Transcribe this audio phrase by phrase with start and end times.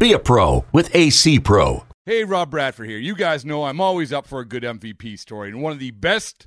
[0.00, 1.84] Be a pro with AC Pro.
[2.06, 2.96] Hey, Rob Bradford here.
[2.96, 5.90] You guys know I'm always up for a good MVP story, and one of the
[5.90, 6.46] best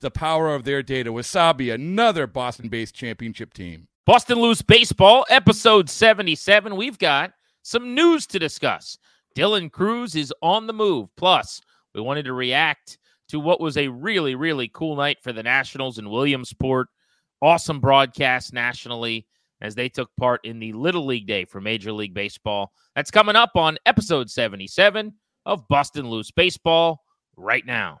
[0.00, 1.12] the power of their data.
[1.12, 3.88] Wasabi, another Boston based championship team.
[4.06, 6.76] Bustin' Loose Baseball, episode 77.
[6.76, 8.98] We've got some news to discuss.
[9.36, 11.08] Dylan Crews is on the move.
[11.16, 11.60] Plus,
[11.94, 15.98] we wanted to react to what was a really, really cool night for the Nationals
[15.98, 16.88] in Williamsport.
[17.42, 19.26] Awesome broadcast nationally
[19.60, 22.72] as they took part in the Little League Day for Major League Baseball.
[22.94, 25.12] That's coming up on episode 77
[25.44, 27.02] of Bustin' Loose Baseball
[27.36, 28.00] right now.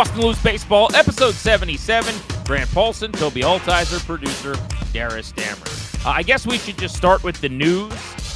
[0.00, 2.14] Bustin' Loose Baseball, episode 77.
[2.46, 4.54] Grant Paulsen, Tobi Altizer, producer
[4.94, 5.66] Darius Dammer.
[6.06, 7.92] Uh, I guess we should just start with the news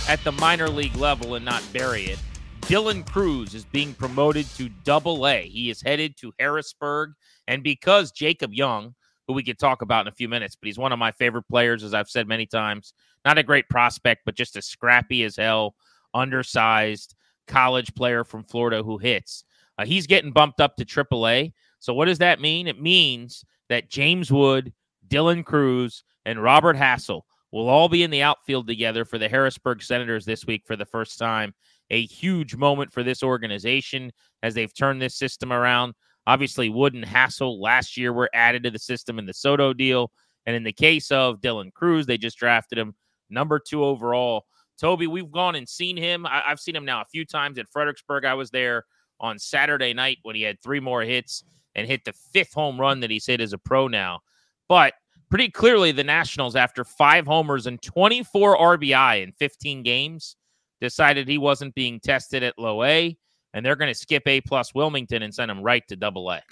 [0.06, 2.18] at the minor league level and not bury it.
[2.66, 5.48] Dylan Crews is being promoted to double A.
[5.48, 7.14] He is headed to Harrisburg.
[7.48, 8.94] And because Jacob Young,
[9.26, 11.48] who we could talk about in a few minutes, but he's one of my favorite
[11.48, 12.92] players, as I've said many times,
[13.24, 15.76] not a great prospect, but just a scrappy as hell,
[16.12, 17.14] undersized
[17.46, 19.44] college player from Florida who hits.
[19.78, 21.52] Uh, he's getting bumped up to AAA.
[21.78, 22.66] So what does that mean?
[22.66, 24.72] It means that James Wood,
[25.08, 29.82] Dylan Crews, and Robert Hassell will all be in the outfield together for the Harrisburg
[29.82, 31.54] Senators this week for the first time.
[31.90, 34.10] A huge moment for this organization
[34.42, 35.94] as they've turned this system around.
[36.26, 40.10] Obviously, Wood and Hassell last year were added to the system in the Soto deal.
[40.46, 42.94] And in the case of Dylan Crews, they just drafted him
[43.30, 44.46] number two overall.
[44.82, 46.26] Tobi, we've gone and seen him.
[46.26, 48.24] I- have seen him now a few times at Fredericksburg.
[48.24, 48.84] I was there
[49.20, 51.44] on Saturday night when he had three more hits
[51.74, 54.20] and hit the fifth home run that he's hit as a pro now.
[54.68, 54.94] But
[55.30, 60.36] pretty clearly, the Nationals, after five homers and 24 RBI in 15 games,
[60.80, 63.16] decided he wasn't being tested at low A,
[63.52, 66.42] and they're going to skip A plus Wilmington and send him right to double A.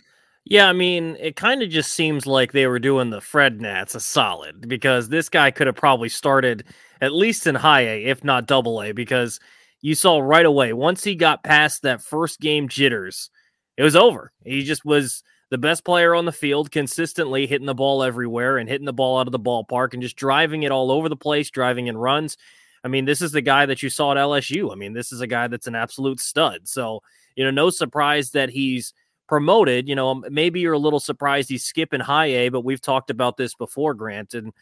[0.45, 3.95] Yeah, I mean, it kind of just seems like they were doing the Fred Nats
[3.95, 6.65] a solid because this guy could have probably started
[7.01, 9.39] at least in high A, if not double A, because
[9.83, 13.31] you saw right away once he got past that first game jitters,
[13.77, 14.33] it was over.
[14.45, 18.69] He just was the best player on the field, consistently hitting the ball everywhere and
[18.69, 21.51] hitting the ball out of the ballpark and just driving it all over the place,
[21.51, 22.39] driving in runs.
[22.85, 24.73] I mean, this is the guy that you saw at LSU.
[24.73, 26.67] I mean, this is a guy that's an absolute stud.
[26.67, 27.03] So,
[27.37, 28.95] you know, no surprise that he's
[29.29, 29.89] promoted.
[29.89, 33.37] You know, maybe you're a little surprised he's skipping high A, but we've talked about
[33.37, 34.35] this before, Grant.
[34.35, 34.53] And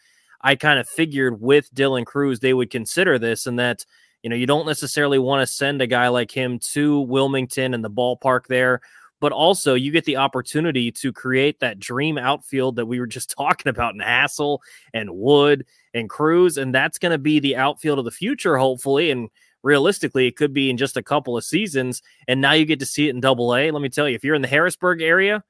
[0.41, 3.85] I kind of figured with Dylan Crews, they would consider this and that
[4.23, 7.83] you know, you don't necessarily want to send a guy like him to Wilmington and
[7.83, 8.81] the ballpark there,
[9.19, 13.29] but also you get the opportunity to create that dream outfield that we were just
[13.37, 14.59] talking about in Hassell
[14.93, 16.57] and Wood and Crews.
[16.57, 19.11] And that's going to be the outfield of the future, hopefully.
[19.11, 19.29] And
[19.63, 22.01] realistically, it could be in just a couple of seasons.
[22.27, 23.71] And now you get to see it in double A.
[23.71, 25.43] Let me tell you, if you're in the Harrisburg area,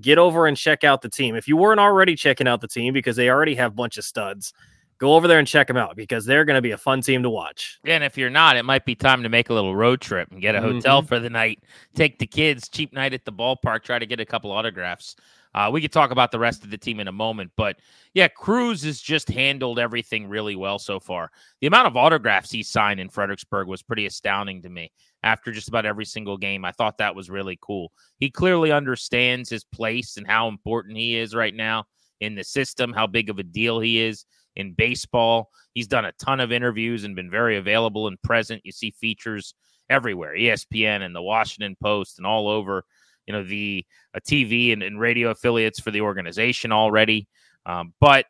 [0.00, 1.34] get over and check out the team.
[1.34, 4.04] If you weren't already checking out the team because they already have a bunch of
[4.04, 4.52] studs,
[4.98, 7.22] go over there and check them out because they're going to be a fun team
[7.22, 7.78] to watch.
[7.84, 10.40] And if you're not, it might be time to make a little road trip and
[10.40, 11.08] get a hotel mm-hmm.
[11.08, 11.62] for the night.
[11.94, 15.14] Take the kids, cheap night at the ballpark, try to get a couple autographs.
[15.54, 17.76] Uh, we could talk about the rest of the team in a moment, but
[18.12, 21.30] yeah, Crews has just handled everything really well so far.
[21.60, 24.92] The amount of autographs he signed in Fredericksburg was pretty astounding to me.
[25.22, 27.92] After just about every single game, I thought that was really cool.
[28.18, 31.86] He clearly understands his place and how important he is right now
[32.20, 34.26] in the system, how big of a deal he is
[34.58, 35.48] in baseball.
[35.72, 38.60] He's done a ton of interviews and been very available and present.
[38.64, 39.54] You see features
[39.88, 42.84] everywhere, ESPN and the Washington Post and all over
[43.28, 43.84] you know the
[44.14, 47.28] uh, TV and, and, radio affiliates for the organization already.
[47.66, 48.24] Um, but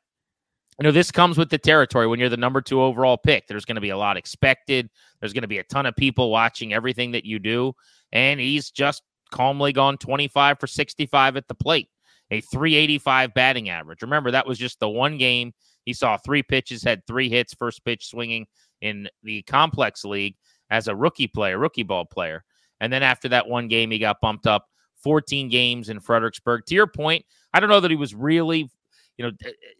[0.78, 3.46] you know this comes with the territory when you're the number two overall pick.
[3.46, 4.90] There's going to be a lot expected.
[5.20, 7.74] There's going to be a ton of people watching everything that you do,
[8.12, 11.88] and he's just calmly gone 25 for 65 at the plate,
[12.32, 14.02] a 385 batting average.
[14.02, 15.52] Remember that was just the one game
[15.84, 18.46] he saw three pitches, had three hits, first pitch swinging
[18.80, 20.36] in the complex league
[20.70, 22.44] as a rookie player, rookie ball player.
[22.80, 24.66] And then after that one game, he got bumped up
[25.02, 26.64] 14 games in Fredericksburg.
[26.66, 28.70] To your point, I don't know that he was really,
[29.16, 29.30] you know,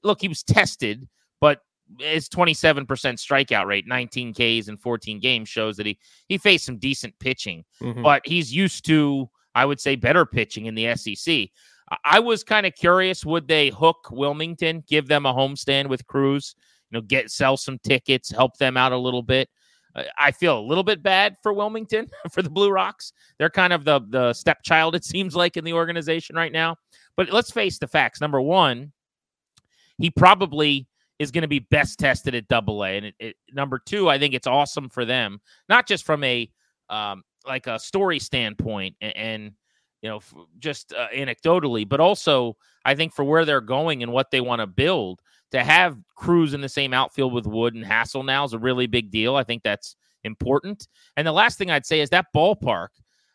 [0.02, 1.08] look, he was tested,
[1.40, 1.60] but
[1.98, 5.98] his 27% strikeout rate, 19 Ks in 14 games shows that he
[6.28, 8.02] he faced some decent pitching, mm-hmm.
[8.02, 11.48] but he's used to, I would say, better pitching in the SEC.
[12.04, 16.54] I was kind of curious would they hook Wilmington, give them a homestand with Crews,
[16.90, 19.48] you know, get sell some tickets, help them out a little bit.
[20.18, 23.12] I feel a little bit bad for Wilmington for the Blue Rocks.
[23.38, 26.76] They're kind of the the stepchild it seems like in the organization right now.
[27.16, 28.20] But let's face the facts.
[28.20, 28.92] Number one,
[29.98, 30.86] he probably
[31.18, 34.18] is going to be best tested at Double A, and it, it, number two, I
[34.18, 36.48] think it's awesome for them, not just from a
[36.90, 39.52] um, like a story standpoint and, and
[40.02, 40.20] you know
[40.58, 44.60] just uh, anecdotally, but also I think for where they're going and what they want
[44.60, 45.20] to build
[45.52, 48.86] to have Crews in the same outfield with Wood and Hassell now is a really
[48.86, 49.36] big deal.
[49.36, 50.88] I think that's important.
[51.16, 52.88] And the last thing I'd say is that ballpark.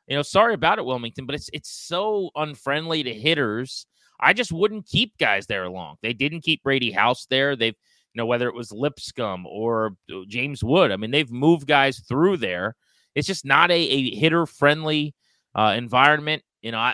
[0.08, 3.86] You know, sorry about it, Wilmington, but it's it's so unfriendly to hitters.
[4.20, 5.96] I just wouldn't keep guys there long.
[6.02, 7.56] They didn't keep Brady House there.
[7.56, 7.76] They've
[8.14, 10.92] you know whether it was Lipscomb or uh, James Wood.
[10.92, 12.76] I mean, they've moved guys through there.
[13.16, 15.16] It's just not a, a hitter friendly
[15.56, 16.44] uh, environment.
[16.64, 16.94] You know, I,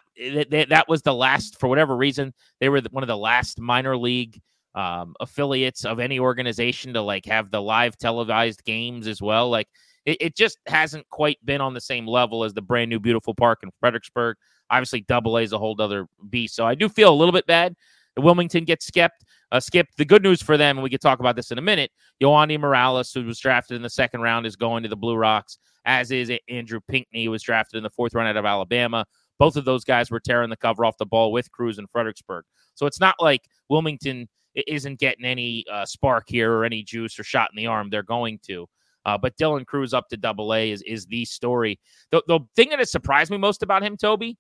[0.50, 4.42] that was the last for whatever reason they were one of the last minor league
[4.76, 9.50] um, affiliates of any organization to like have the live televised games as well.
[9.50, 9.68] Like
[10.06, 13.34] it, it, just hasn't quite been on the same level as the brand new beautiful
[13.34, 14.38] park in Fredericksburg.
[14.72, 16.56] Obviously, Double A is a whole other beast.
[16.56, 17.76] So I do feel a little bit bad.
[18.16, 19.24] The Wilmington gets skipped.
[19.52, 19.98] Uh, skipped.
[19.98, 21.92] The good news for them, and we could talk about this in a minute.
[22.22, 25.58] Yohandy Morales, who was drafted in the second round, is going to the Blue Rocks.
[25.86, 29.06] As is Andrew Pinckney, who was drafted in the fourth round out of Alabama.
[29.40, 32.44] Both of those guys were tearing the cover off the ball with Crews and Fredericksburg.
[32.76, 34.28] So it's not like Wilmington
[34.68, 37.90] isn't getting any uh, spark here or any juice or shot in the arm.
[37.90, 38.68] They're going to.
[39.06, 41.80] Uh, but Dylan Crews up to double A is, is the story.
[42.12, 44.36] The, the thing that has surprised me most about him, Tobi,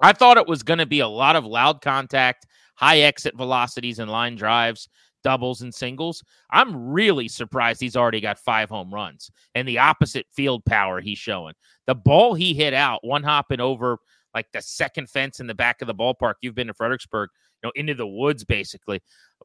[0.00, 2.46] I thought it was going to be a lot of loud contact,
[2.76, 4.88] high exit velocities and line drives,
[5.24, 6.22] doubles and singles.
[6.50, 11.18] I'm really surprised he's already got five home runs and the opposite field power he's
[11.18, 11.54] showing.
[11.86, 13.98] The ball he hit out, one hopping over
[14.34, 16.34] like the second fence in the back of the ballpark.
[16.40, 17.30] You've been to Fredericksburg,
[17.62, 19.00] you know, into the woods basically.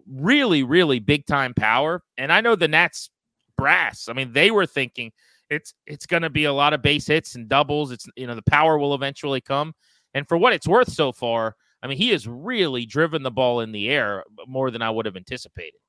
[0.07, 2.01] Really, really big time power.
[2.17, 3.09] And I know the Nats
[3.57, 4.07] brass.
[4.09, 5.11] I mean, they were thinking
[5.49, 7.91] it's it's going to be a lot of base hits and doubles.
[7.91, 9.73] It's you know the power will eventually come.
[10.13, 13.61] And for what it's worth so far, I mean, he has really driven the ball
[13.61, 15.79] in the air more than I would have anticipated.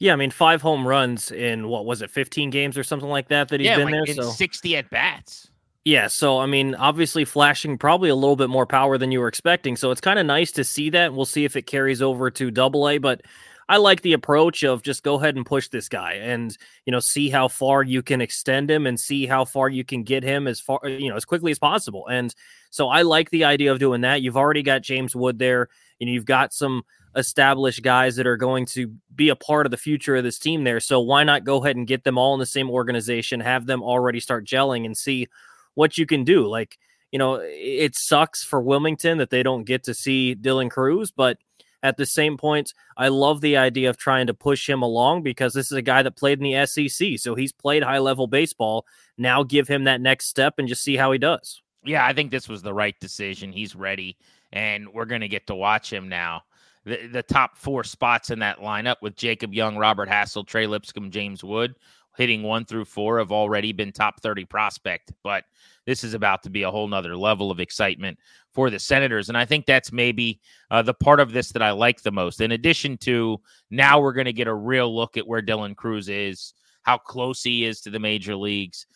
[0.00, 3.28] Yeah, I mean, five home runs in what was it, 15 games or something like
[3.28, 4.16] that that he's yeah, been like there.
[4.16, 5.50] so 60 at bats.
[5.84, 9.28] Yeah, so I mean, obviously flashing probably a little bit more power than you were
[9.28, 9.76] expecting.
[9.76, 11.12] So it's kind of nice to see that.
[11.12, 13.20] We'll see if it carries over to double A, but
[13.68, 17.00] I like the approach of just go ahead and push this guy and you know
[17.00, 20.46] see how far you can extend him and see how far you can get him
[20.46, 22.06] as far you know as quickly as possible.
[22.08, 22.34] And
[22.70, 24.22] so I like the idea of doing that.
[24.22, 25.68] You've already got James Wood there.
[25.98, 26.82] You know, you've got some
[27.16, 30.64] established guys that are going to be a part of the future of this team
[30.64, 30.80] there.
[30.80, 33.82] So why not go ahead and get them all in the same organization, have them
[33.82, 35.28] already start gelling and see
[35.74, 36.46] what you can do.
[36.46, 36.78] Like,
[37.10, 41.38] you know, it sucks for Wilmington that they don't get to see Dylan Crews, but
[41.84, 45.52] at the same point, I love the idea of trying to push him along because
[45.52, 47.18] this is a guy that played in the SEC.
[47.18, 48.86] So he's played high level baseball.
[49.18, 51.60] Now give him that next step and just see how he does.
[51.84, 53.52] Yeah, I think this was the right decision.
[53.52, 54.16] He's ready,
[54.50, 56.44] and we're going to get to watch him now.
[56.86, 61.10] The, the top four spots in that lineup with Jacob Young, Robert Hassell, Trey Lipscomb,
[61.10, 61.74] James Wood
[62.16, 65.44] hitting one through four have already been top 30 prospect, but
[65.86, 68.18] this is about to be a whole nother level of excitement
[68.52, 69.28] for the Senators.
[69.28, 70.40] And I think that's maybe
[70.70, 72.40] uh, the part of this that I like the most.
[72.40, 73.40] In addition to
[73.70, 77.42] now we're going to get a real look at where Dylan Crews is, how close
[77.42, 78.86] he is to the major leagues.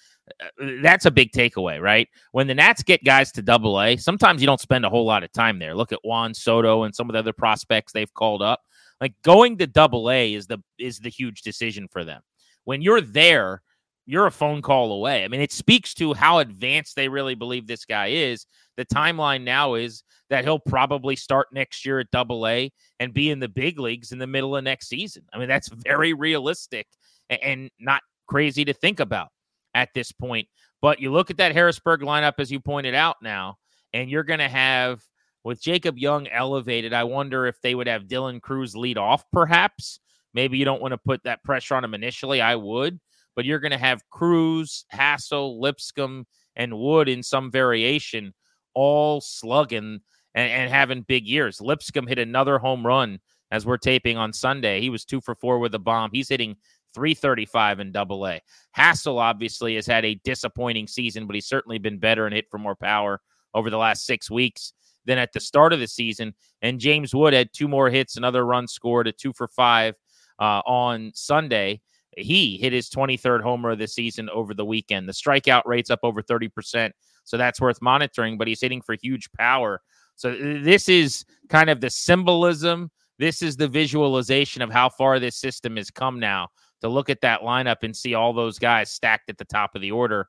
[0.40, 2.08] uh, that's a big takeaway, right?
[2.32, 5.24] When the Nats get guys to double A, sometimes you don't spend a whole lot
[5.24, 5.74] of time there.
[5.74, 8.60] Look at Juan Soto and some of the other prospects they've called up.
[9.00, 12.20] Like going to double A is the is the huge decision for them.
[12.68, 13.62] When you're there,
[14.04, 15.24] you're a phone call away.
[15.24, 18.44] I mean, it speaks to how advanced they really believe this guy is.
[18.76, 22.70] The timeline now is that he'll probably start next year at double A
[23.00, 25.22] and be in the big leagues in the middle of next season.
[25.32, 26.86] I mean, that's very realistic
[27.30, 29.28] and not crazy to think about
[29.72, 30.46] at this point.
[30.82, 33.56] But you look at that Harrisburg lineup, as you pointed out now,
[33.94, 35.00] and you're going to have
[35.42, 36.92] with Jacob Young elevated.
[36.92, 40.00] I wonder if they would have Dylan Crews lead off, perhaps.
[40.34, 42.40] Maybe you don't want to put that pressure on him initially.
[42.40, 43.00] I would
[43.38, 48.34] but you're going to have Crews, Hassell, Lipscomb, and Wood in some variation
[48.74, 50.00] all slugging
[50.34, 51.60] and, and, having big years.
[51.60, 53.20] Lipscomb hit another home run
[53.52, 54.80] as we're taping on Sunday.
[54.80, 56.10] He was two for four with a bomb.
[56.12, 56.56] He's hitting
[56.94, 58.40] 335 in double A.
[58.76, 62.58] Hassell obviously has had a disappointing season, but he's certainly been better and hit for
[62.58, 63.20] more power
[63.54, 64.72] over the last six weeks
[65.04, 66.34] than at the start of the season.
[66.60, 69.94] And James Wood had two more hits, another run scored, a two for five
[70.38, 71.80] uh, on Sunday
[72.20, 75.08] he hit his 23rd homer of the season over the weekend.
[75.08, 76.90] The strikeout rate's up over 30%.
[77.24, 79.80] So that's worth monitoring, but he's hitting for huge power.
[80.16, 82.90] So this is kind of the symbolism.
[83.18, 86.48] This is the visualization of how far this system has come now
[86.80, 89.82] to look at that lineup and see all those guys stacked at the top of
[89.82, 90.28] the order,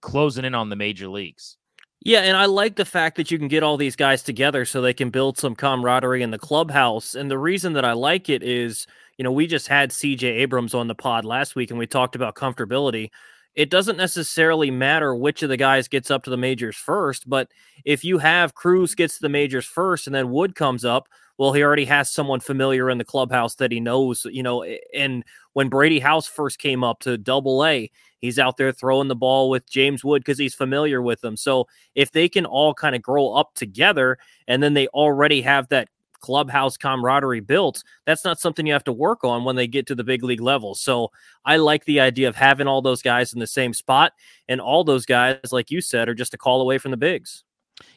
[0.00, 1.56] closing in on the major leagues.
[2.02, 4.80] Yeah, and I like the fact that you can get all these guys together so
[4.80, 7.14] they can build some camaraderie in the clubhouse.
[7.14, 8.86] And the reason that I like it is
[9.20, 12.16] you know, we just had CJ Abrams on the pod last week and we talked
[12.16, 13.10] about comfortability.
[13.54, 17.50] It doesn't necessarily matter which of the guys gets up to the majors first, but
[17.84, 21.52] if you have Crews gets to the majors first and then Wood comes up, well,
[21.52, 24.64] he already has someone familiar in the clubhouse that he knows, you know.
[24.94, 25.22] And
[25.52, 29.50] when Brady House first came up to double A, he's out there throwing the ball
[29.50, 31.36] with James Wood because he's familiar with them.
[31.36, 34.16] So if they can all kind of grow up together
[34.48, 35.88] and then they already have that
[36.20, 39.94] clubhouse camaraderie built, that's not something you have to work on when they get to
[39.94, 40.74] the big league level.
[40.74, 41.10] So
[41.44, 44.12] I like the idea of having all those guys in the same spot.
[44.48, 47.44] And all those guys, like you said, are just a call away from the bigs.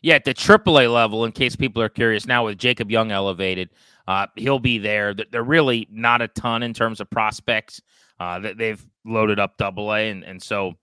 [0.01, 3.69] Yeah, at the AAA level, in case people are curious, now with Jacob Young elevated,
[4.07, 5.13] uh, he'll be there.
[5.13, 7.81] They're really not a ton in terms of prospects.
[8.19, 10.73] Uh, that they've loaded up Double A, and and so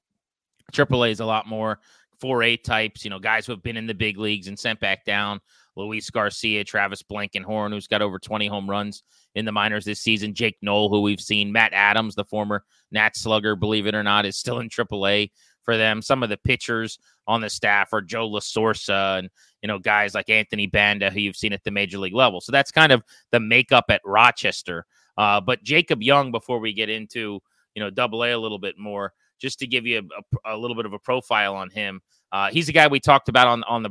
[0.72, 1.78] AAA is a lot more
[2.20, 3.04] 4A types.
[3.04, 5.40] You know, guys who have been in the big leagues and sent back down.
[5.76, 9.02] Luis Garcia, Travis Blankenhorn, who's got over 20 home runs
[9.34, 10.34] in the minors this season.
[10.34, 11.52] Jake Noll, who we've seen.
[11.52, 15.30] Matt Adams, the former Nat slugger, believe it or not, is still in AAA
[15.62, 16.02] for them.
[16.02, 19.30] Some of the pitchers on the staff are Joe LaSorsa and,
[19.62, 22.40] you know, guys like Anthony Banda, who you've seen at the major league level.
[22.40, 24.86] So that's kind of the makeup at Rochester.
[25.16, 27.40] Uh, but Jacob Young, before we get into,
[27.74, 30.58] you know, double A a little bit more, just to give you a, a, a
[30.58, 32.00] little bit of a profile on him.
[32.32, 33.90] Uh, he's a guy we talked about on on the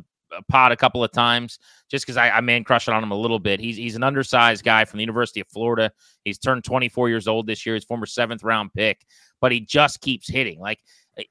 [0.50, 1.60] pod a couple of times
[1.90, 3.60] just because I, I man it on him a little bit.
[3.60, 5.92] He's he's an undersized guy from the University of Florida.
[6.24, 7.76] He's turned 24 years old this year.
[7.76, 9.06] He's former seventh round pick,
[9.42, 10.60] but he just keeps hitting.
[10.60, 10.80] Like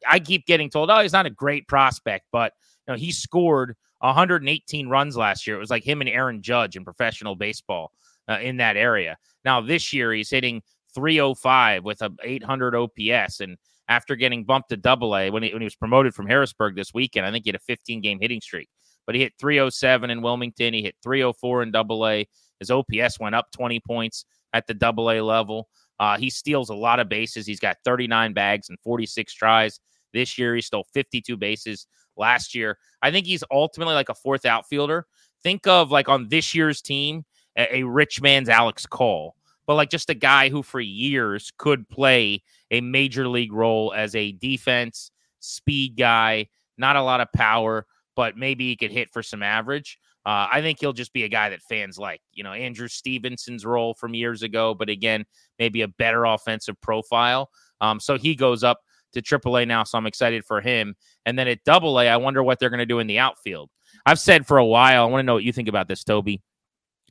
[0.06, 2.52] I keep getting told, oh, he's not a great prospect, but
[2.86, 5.56] you know he scored 118 runs last year.
[5.56, 7.92] It was like him and Aaron Judge in professional baseball
[8.28, 9.16] uh, in that area.
[9.44, 10.62] Now this year he's hitting
[10.94, 13.56] 305 with a 800 OPS and
[13.88, 16.92] after getting bumped to double A when he, when he was promoted from Harrisburg this
[16.92, 17.26] weekend.
[17.26, 18.68] I think he had a 15 game hitting streak
[19.08, 20.74] but he hit 307 in Wilmington.
[20.74, 22.28] He hit 304 in Double A.
[22.60, 25.70] His OPS went up 20 points at the Double A level.
[25.98, 27.46] Uh, he steals a lot of bases.
[27.46, 29.80] He's got 39 bags and 46 tries
[30.12, 30.54] this year.
[30.54, 31.86] He stole 52 bases
[32.18, 32.76] last year.
[33.00, 35.06] I think he's ultimately like a fourth outfielder.
[35.42, 37.24] Think of like on this year's team,
[37.56, 39.36] a, a rich man's Alex Call,
[39.66, 44.14] but like just a guy who for years could play a major league role as
[44.14, 45.10] a defense
[45.40, 47.86] speed guy, not a lot of power
[48.18, 49.96] but maybe he could hit for some average.
[50.26, 52.20] Uh, I think he'll just be a guy that fans like.
[52.32, 55.24] You know, Andrew Stevenson's role from years ago, but again,
[55.60, 57.48] maybe a better offensive profile.
[57.80, 58.80] Um, so he goes up
[59.12, 60.96] to AAA now, so I'm excited for him.
[61.26, 63.70] And then at Double A, I wonder what they're going to do in the outfield.
[64.04, 65.04] I've said for a while.
[65.04, 66.40] I want to know what you think about this, Tobi.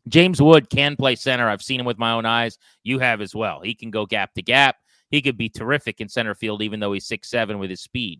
[0.10, 1.48] James Wood can play center.
[1.48, 2.58] I've seen him with my own eyes.
[2.84, 3.62] You have as well.
[3.62, 4.76] He can go gap to gap.
[5.10, 8.20] He could be terrific in center field, even though he's six seven with his speed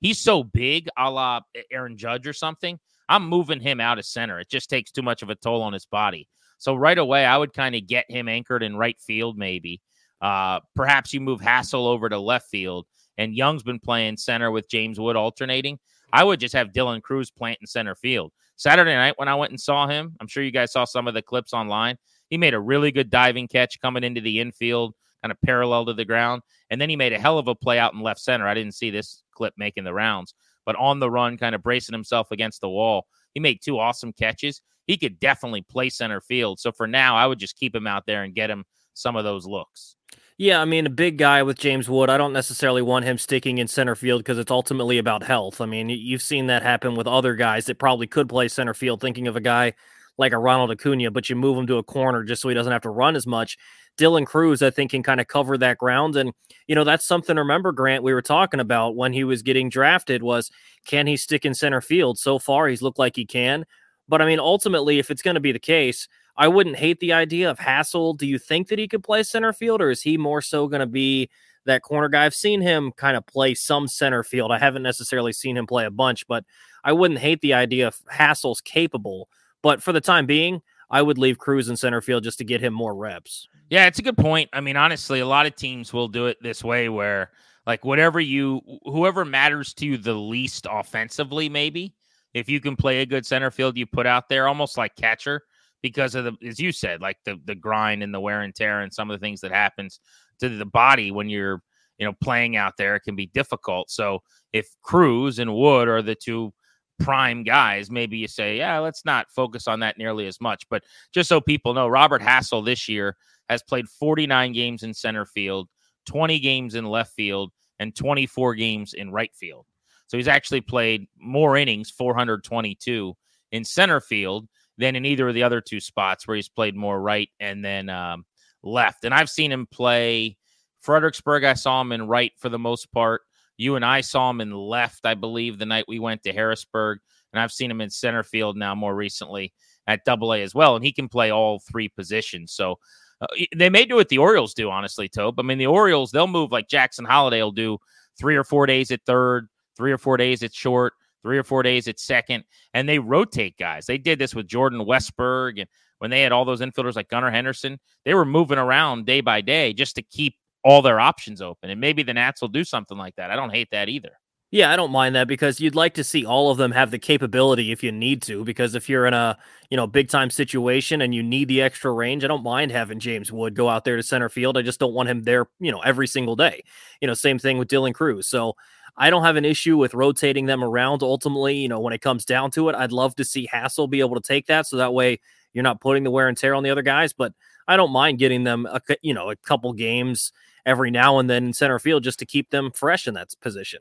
[0.00, 2.78] he's so big, a la Aaron Judge or something.
[3.08, 4.40] I'm moving him out of center.
[4.40, 6.28] It just takes too much of a toll on his body.
[6.58, 9.80] So right away, I would kind of get him anchored in right field, maybe.
[10.20, 12.86] Uh, perhaps you move Hassell over to left field,
[13.18, 15.78] and Young's been playing center with James Wood alternating.
[16.12, 18.32] I would just have Dylan Crews plant in center field.
[18.56, 21.14] Saturday night when I went and saw him, I'm sure you guys saw some of
[21.14, 21.98] the clips online.
[22.30, 25.92] He made a really good diving catch coming into the infield, kind of parallel to
[25.92, 26.42] the ground.
[26.70, 28.48] And then he made a hell of a play out in left center.
[28.48, 31.92] I didn't see this clip making the rounds, but on the run, kind of bracing
[31.92, 33.06] himself against the wall.
[33.34, 34.62] He made two awesome catches.
[34.86, 36.58] He could definitely play center field.
[36.58, 38.64] So for now, I would just keep him out there and get him
[38.94, 39.96] some of those looks.
[40.38, 42.10] Yeah, I mean, a big guy with James Wood.
[42.10, 45.62] I don't necessarily want him sticking in center field because it's ultimately about health.
[45.62, 49.00] I mean, you've seen that happen with other guys that probably could play center field.
[49.00, 49.72] Thinking of a guy
[50.18, 52.72] like a Ronald Acuna, but you move him to a corner just so he doesn't
[52.72, 53.56] have to run as much.
[53.96, 56.16] Dylan Crews, I think, can kind of cover that ground.
[56.16, 56.32] And,
[56.66, 60.22] you know, that's something, remember, Grant, we were talking about when he was getting drafted
[60.22, 60.50] was
[60.86, 62.18] can he stick in center field?
[62.18, 63.64] So far, he's looked like he can.
[64.08, 67.12] But I mean, ultimately, if it's going to be the case, I wouldn't hate the
[67.12, 68.16] idea of Hassell.
[68.16, 70.80] Do you think that he could play center field, or is he more so going
[70.80, 71.30] to be
[71.64, 72.24] that corner guy?
[72.24, 74.52] I've seen him kind of play some center field.
[74.52, 76.44] I haven't necessarily seen him play a bunch, but
[76.84, 79.28] I wouldn't hate the idea if Hassell's capable.
[79.62, 82.60] But for the time being, I would leave Crews in center field just to get
[82.60, 83.48] him more reps.
[83.70, 84.48] Yeah, it's a good point.
[84.52, 87.32] I mean, honestly, a lot of teams will do it this way where
[87.66, 91.94] like whatever you whoever matters to you the least offensively, maybe,
[92.32, 95.42] if you can play a good center field you put out there, almost like catcher
[95.82, 98.82] because of the as you said, like the the grind and the wear and tear
[98.82, 100.00] and some of the things that happens
[100.38, 101.60] to the body when you're
[101.98, 103.90] you know playing out there it can be difficult.
[103.90, 106.52] So if Crews and Wood are the two
[106.98, 110.68] prime guys, maybe you say, yeah, let's not focus on that nearly as much.
[110.68, 113.16] But just so people know, Robert Hassell this year
[113.48, 115.68] has played 49 games in center field,
[116.06, 119.66] 20 games in left field, and 24 games in right field.
[120.06, 123.14] So he's actually played more innings, 422
[123.52, 124.48] in center field
[124.78, 127.88] than in either of the other two spots where he's played more right and then
[127.88, 128.24] um,
[128.62, 129.04] left.
[129.04, 130.36] And I've seen him play
[130.80, 131.44] Fredericksburg.
[131.44, 133.22] I saw him in right for the most part.
[133.56, 136.98] You and I saw him in left, I believe, the night we went to Harrisburg.
[137.32, 139.52] And I've seen him in center field now more recently
[139.86, 140.76] at double A as well.
[140.76, 142.52] And he can play all three positions.
[142.52, 142.78] So
[143.20, 145.36] uh, they may do what the Orioles do, honestly, Tope.
[145.38, 147.78] I mean, the Orioles, they'll move like Jackson Holliday will do
[148.18, 151.62] three or four days at third, three or four days at short, three or four
[151.62, 152.44] days at second,
[152.74, 153.86] and they rotate guys.
[153.86, 157.30] They did this with Jordan Westburg and when they had all those infielders like Gunnar
[157.30, 160.36] Henderson, they were moving around day by day just to keep
[160.66, 161.70] all their options open.
[161.70, 163.30] And maybe the Nats will do something like that.
[163.30, 164.18] I don't hate that either.
[164.50, 166.98] Yeah, I don't mind that because you'd like to see all of them have the
[166.98, 168.44] capability if you need to.
[168.44, 169.38] Because if you're in a
[169.70, 172.98] you know big time situation and you need the extra range, I don't mind having
[172.98, 174.58] James Wood go out there to center field.
[174.58, 176.62] I just don't want him there, you know, every single day.
[177.00, 178.26] You know, same thing with Dylan Crews.
[178.26, 178.54] So
[178.96, 181.02] I don't have an issue with rotating them around.
[181.02, 184.00] Ultimately, you know, when it comes down to it, I'd love to see Hassell be
[184.00, 185.20] able to take that, so that way
[185.52, 187.12] you're not putting the wear and tear on the other guys.
[187.12, 187.32] But
[187.68, 190.32] I don't mind getting them, a, you know, a couple games
[190.66, 193.80] every now and then in center field just to keep them fresh in that position.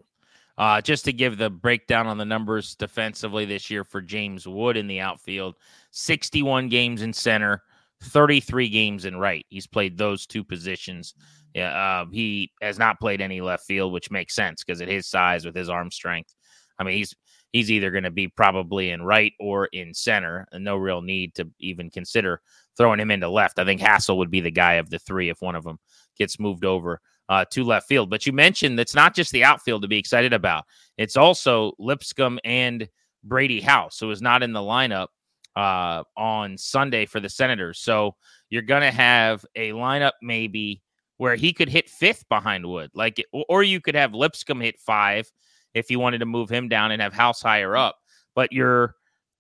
[0.58, 4.78] Uh, just to give the breakdown on the numbers defensively this year for James Wood
[4.78, 5.56] in the outfield
[5.92, 7.62] 61 games in center,
[8.04, 9.46] 33 games in right.
[9.50, 11.14] He's played those two positions.
[11.54, 15.08] Yeah, uh, he has not played any left field, which makes sense because at his
[15.08, 16.34] size, with his arm strength,
[16.80, 17.14] I mean, he's
[17.52, 21.34] he's either going to be probably in right or in center, and no real need
[21.36, 22.42] to even consider
[22.78, 23.60] throwing him into left.
[23.60, 25.80] I think Hassell would be the guy of the three if one of them
[26.18, 28.10] gets moved over uh, to left field.
[28.10, 30.66] But you mentioned it's not just the outfield to be excited about;
[30.98, 32.88] it's also Lipscomb and
[33.24, 35.08] Brady House, who is not in the lineup
[35.56, 37.80] uh, on Sunday for the Senators.
[37.80, 38.16] So
[38.50, 40.82] you're going to have a lineup maybe
[41.18, 45.32] where he could hit fifth behind Wood, like, or you could have Lipscomb hit five
[45.74, 47.98] if you wanted to move him down and have House higher up.
[48.36, 48.96] But your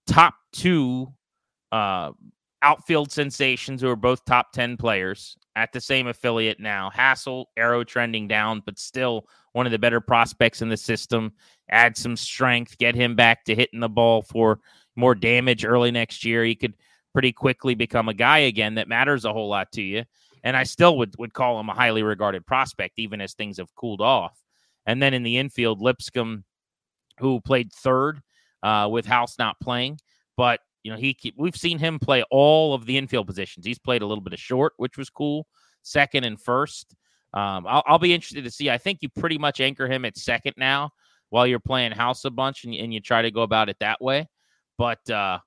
[0.07, 1.13] top two
[1.71, 2.11] uh,
[2.61, 6.91] outfield sensations who are both top 10 players at the same affiliate now.
[6.93, 11.31] Hassell, arrow trending down, but still one of the better prospects in the system.
[11.69, 14.59] Add some strength, get him back to hitting the ball for
[14.95, 16.43] more damage early next year.
[16.43, 16.73] He could
[17.13, 20.03] pretty quickly become a guy again that matters a whole lot to you.
[20.43, 23.73] And I still would, would call him a highly regarded prospect, even as things have
[23.75, 24.37] cooled off.
[24.85, 26.43] And then in the infield, Lipscomb,
[27.19, 28.21] who played third
[28.61, 29.99] uh, with House not playing,
[30.37, 33.65] but you know, he we've seen him play all of the infield positions.
[33.65, 35.47] He's played a little bit of short, which was cool,
[35.81, 36.95] second and first.
[37.33, 38.69] Um, I'll, I'll, be interested to see.
[38.69, 40.91] I think you pretty much anchor him at second now
[41.31, 43.99] while you're playing house a bunch and, and you try to go about it that
[43.99, 44.27] way.
[44.77, 45.39] But uh,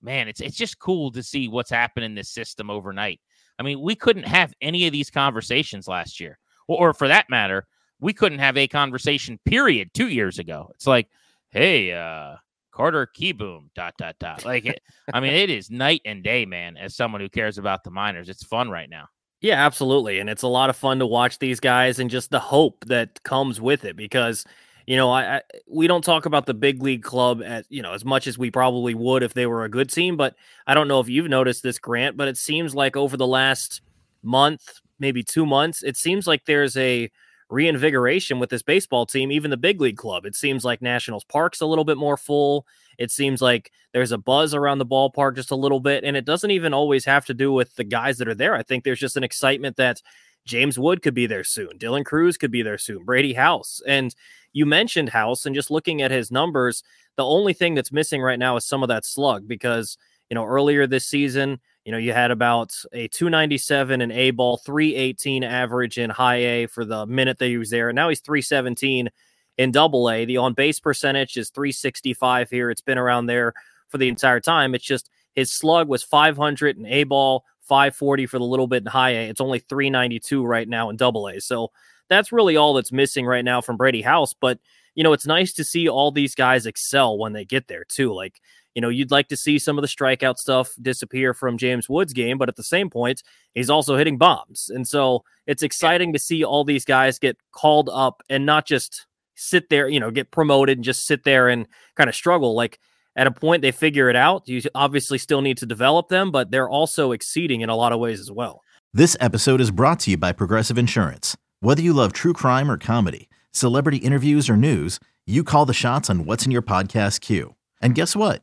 [0.00, 3.20] man, it's it's just cool to see what's happened in this system overnight.
[3.58, 7.28] I mean, we couldn't have any of these conversations last year, or, or for that
[7.28, 7.66] matter,
[7.98, 9.40] we couldn't have a conversation.
[9.44, 9.90] Period.
[9.92, 11.08] Two years ago, it's like,
[11.50, 12.36] hey, uh,
[12.74, 14.44] Carter Kieboom, dot, dot, dot.
[14.44, 14.82] Like, it,
[15.12, 18.28] I mean, it is night and day, man, as someone who cares about the minors.
[18.28, 19.06] It's fun right now.
[19.40, 20.18] Yeah, absolutely.
[20.18, 23.22] And it's a lot of fun to watch these guys and just the hope that
[23.22, 24.44] comes with it because,
[24.86, 27.92] you know, I, I we don't talk about the big league club as, you know,
[27.92, 30.16] as much as we probably would if they were a good team.
[30.16, 30.34] But
[30.66, 33.82] I don't know if you've noticed this, Grant, but it seems like over the last
[34.22, 37.10] month, maybe two months, it seems like there's a
[37.54, 40.26] reinvigoration with this baseball team, even the big league club.
[40.26, 42.66] It seems like Nationals Park's a little bit more full.
[42.98, 46.04] It seems like there's a buzz around the ballpark just a little bit.
[46.04, 48.54] And it doesn't even always have to do with the guys that are there.
[48.54, 50.02] I think there's just an excitement that
[50.44, 51.78] James Wood could be there soon.
[51.78, 53.04] Dylan Crews could be there soon.
[53.04, 53.80] Brady House.
[53.86, 54.14] And
[54.52, 56.82] you mentioned House, and just looking at his numbers,
[57.16, 59.96] the only thing that's missing right now is some of that slug because,
[60.28, 64.56] you know, earlier this season, you know, you had about a 297 in A ball,
[64.56, 67.90] 318 average in high A for the minute that he was there.
[67.90, 69.10] And now he's 317
[69.58, 70.24] in double A.
[70.24, 72.70] The on base percentage is 365 here.
[72.70, 73.52] It's been around there
[73.88, 74.74] for the entire time.
[74.74, 78.86] It's just his slug was 500 in A ball, 540 for the little bit in
[78.86, 79.28] high A.
[79.28, 81.40] It's only 392 right now in double A.
[81.40, 81.70] So
[82.08, 84.34] that's really all that's missing right now from Brady House.
[84.34, 84.58] But,
[84.94, 88.12] you know, it's nice to see all these guys excel when they get there, too.
[88.12, 88.40] Like,
[88.74, 92.12] you know, you'd like to see some of the strikeout stuff disappear from James Woods'
[92.12, 94.70] game, but at the same point, he's also hitting bombs.
[94.72, 99.06] And so it's exciting to see all these guys get called up and not just
[99.36, 102.54] sit there, you know, get promoted and just sit there and kind of struggle.
[102.54, 102.78] Like
[103.16, 104.48] at a point, they figure it out.
[104.48, 108.00] You obviously still need to develop them, but they're also exceeding in a lot of
[108.00, 108.62] ways as well.
[108.92, 111.36] This episode is brought to you by Progressive Insurance.
[111.60, 116.10] Whether you love true crime or comedy, celebrity interviews or news, you call the shots
[116.10, 117.54] on what's in your podcast queue.
[117.80, 118.42] And guess what?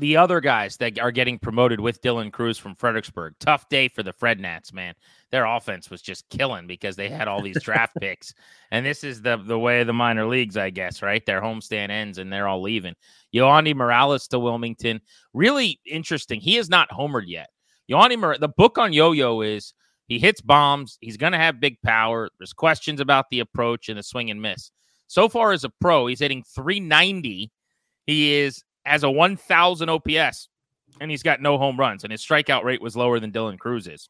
[0.00, 3.34] The other guys that are getting promoted with Dylan Crews from Fredericksburg.
[3.40, 4.94] Tough day for the Fred Nats, man.
[5.32, 8.32] Their offense was just killing because they had all these draft picks.
[8.70, 11.24] And this is the the way of the minor leagues, I guess, right?
[11.26, 12.94] Their homestand ends and they're all leaving.
[13.34, 15.00] Yohandy Morales to Wilmington.
[15.34, 16.40] Really interesting.
[16.40, 17.48] He is not homered yet.
[17.90, 19.74] Yohandy Mor- the book on Yo-Yo is
[20.06, 20.96] he hits bombs.
[21.00, 22.30] He's going to have big power.
[22.38, 24.70] There's questions about the approach and the swing and miss.
[25.06, 27.50] So far as a pro, he's hitting 390.
[28.06, 30.48] He is has a 1,000 OPS,
[31.00, 34.08] and he's got no home runs, and his strikeout rate was lower than Dylan Crews's.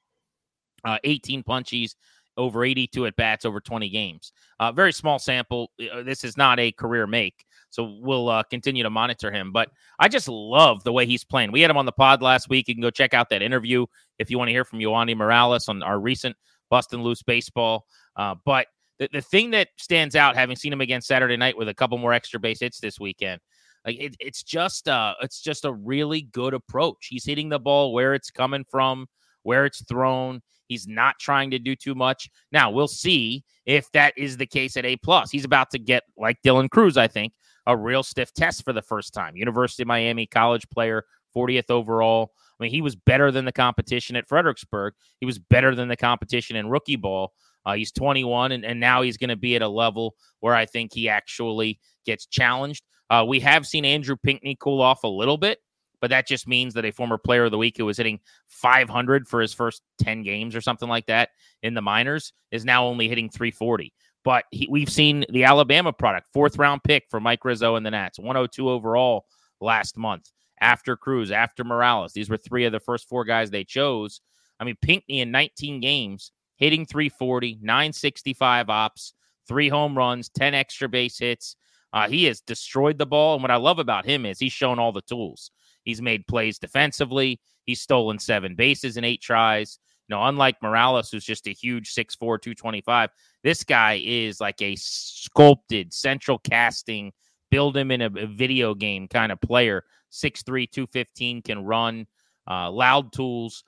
[0.85, 1.95] Uh, 18 punchies,
[2.37, 4.33] over 82 at bats over 20 games.
[4.61, 5.73] Uh, very small sample.
[5.93, 9.53] Uh, this is not a career make, so we'll uh, continue to monitor him.
[9.53, 11.53] But I just love the way he's playing.
[11.53, 12.69] We had him on the pod last week.
[12.69, 13.87] You can go check out that interview
[14.19, 16.37] if you want to hear from Yohandy Morales on our recent
[16.71, 17.87] Bustin' Loose Baseball.
[18.17, 21.69] Uh, but the, the thing that stands out, having seen him again Saturday night with
[21.69, 23.41] a couple more extra base hits this weekend,
[23.88, 27.07] like it, it's just uh it's just a really good approach.
[27.09, 29.07] He's hitting the ball where it's coming from,
[29.42, 30.42] where it's thrown.
[30.66, 32.29] He's not trying to do too much.
[32.53, 35.31] Now we'll see if that is the case at A plus.
[35.31, 37.33] He's about to get like Dylan Crews, I think,
[37.66, 39.37] a real stiff test for the first time.
[39.37, 42.33] University of Miami college player, 40th overall.
[42.61, 44.92] I mean, he was better than the competition at Fredericksburg.
[45.20, 47.33] He was better than the competition in rookie ball.
[47.64, 50.66] Uh, he's 21, and, and now he's going to be at a level where I
[50.66, 52.83] think he actually gets challenged.
[53.11, 55.59] Uh, we have seen Andrew Pinckney cool off a little bit,
[56.01, 59.27] but that just means that a former player of the week who was hitting 500
[59.27, 61.31] for his first 10 games or something like that
[61.62, 63.92] in the minors is now only hitting 340.
[64.25, 67.90] But he, we've seen the Alabama product, fourth round pick for Mike Rizzo and the
[67.90, 69.25] Nats, 102 overall
[69.61, 72.12] last month after Crews, after Morales.
[72.12, 74.21] These were three of the first four guys they chose.
[74.61, 79.14] I mean, Pinckney in 19 games, hitting 340, 965 ops,
[79.47, 81.57] three home runs, 10 extra base hits.
[81.92, 83.35] Uh, he has destroyed the ball.
[83.35, 85.51] And what I love about him is he's shown all the tools.
[85.85, 87.40] He's made plays defensively.
[87.64, 89.79] He's stolen seven bases in eight tries.
[90.09, 93.11] You know, unlike Morales, who's just a huge 6'4, 225,
[93.42, 97.12] this guy is like a sculpted central casting
[97.51, 99.85] build him in a, a video game kind of player.
[100.12, 102.07] 6'3, 215, can run,
[102.51, 103.64] uh, loud tools,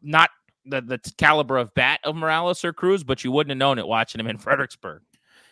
[0.00, 0.30] not
[0.64, 3.86] the, the caliber of bat of Morales or Crews, but you wouldn't have known it
[3.86, 5.02] watching him in Fredericksburg.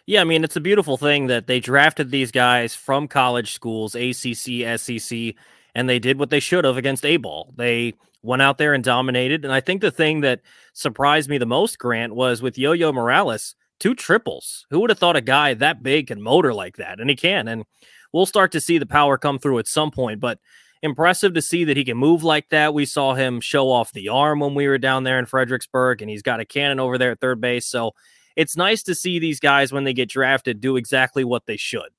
[0.07, 3.95] Yeah, I mean, it's a beautiful thing that they drafted these guys from college schools,
[3.95, 5.35] ACC, SEC,
[5.75, 7.53] and they did what they should have against A ball.
[7.57, 9.45] They went out there and dominated.
[9.45, 10.41] And I think the thing that
[10.73, 14.67] surprised me the most, Grant, was with Yo Yo Morales, two triples.
[14.71, 17.01] Who would have thought a guy that big can motor like that?
[17.01, 17.49] And he can.
[17.49, 17.65] And
[18.13, 20.21] we'll start to see the power come through at some point.
[20.21, 20.39] But
[20.83, 22.75] impressive to see that he can move like that.
[22.75, 26.11] We saw him show off the arm when we were down there in Fredericksburg, and
[26.11, 27.67] he's got a cannon over there at third base.
[27.67, 27.93] So
[28.37, 31.91] it's nice to see these guys when they get drafted do exactly what they should.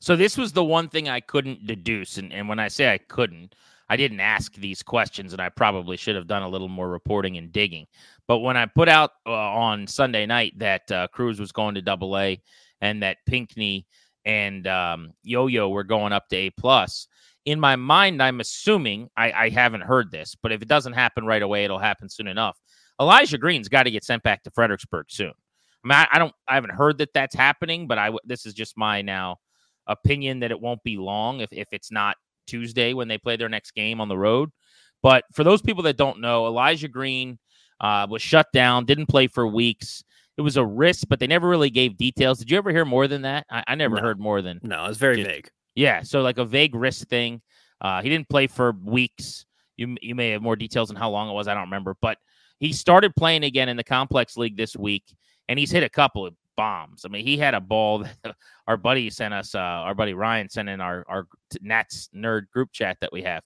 [0.00, 2.98] So this was the one thing I couldn't deduce, and, and when I say I
[2.98, 3.54] couldn't,
[3.88, 7.36] I didn't ask these questions, and I probably should have done a little more reporting
[7.36, 7.86] and digging.
[8.26, 11.82] But when I put out uh, on Sunday night that uh, Crews was going to
[11.82, 12.40] Double A,
[12.80, 13.86] and that Pinckney
[14.24, 17.08] and um, Yo Yo were going up to A plus,
[17.44, 21.26] in my mind, I'm assuming I, I haven't heard this, but if it doesn't happen
[21.26, 22.58] right away, it'll happen soon enough.
[23.00, 25.32] Elijah Green's got to get sent back to Fredericksburg soon.
[25.84, 28.54] I mean, I, I, don't, I haven't heard that that's happening, but I this is
[28.54, 29.38] just my now
[29.86, 33.48] opinion that it won't be long if if it's not Tuesday when they play their
[33.48, 34.50] next game on the road.
[35.02, 37.38] But for those people that don't know, Elijah Green
[37.80, 40.02] uh, was shut down, didn't play for weeks.
[40.36, 42.38] It was a risk, but they never really gave details.
[42.38, 43.46] Did you ever hear more than that?
[43.50, 44.02] I, I never no.
[44.02, 44.86] heard more than no.
[44.86, 45.50] It was very just, vague.
[45.74, 47.42] Yeah, so like a vague wrist thing.
[47.80, 49.44] Uh, he didn't play for weeks.
[49.76, 51.48] You you may have more details on how long it was.
[51.48, 52.16] I don't remember, but
[52.60, 55.04] he started playing again in the complex league this week,
[55.48, 57.04] and he's hit a couple of bombs.
[57.04, 58.36] I mean, he had a ball that
[58.66, 59.54] our buddy sent us.
[59.54, 61.26] Uh, our buddy Ryan sent in our our
[61.60, 63.42] Nats nerd group chat that we have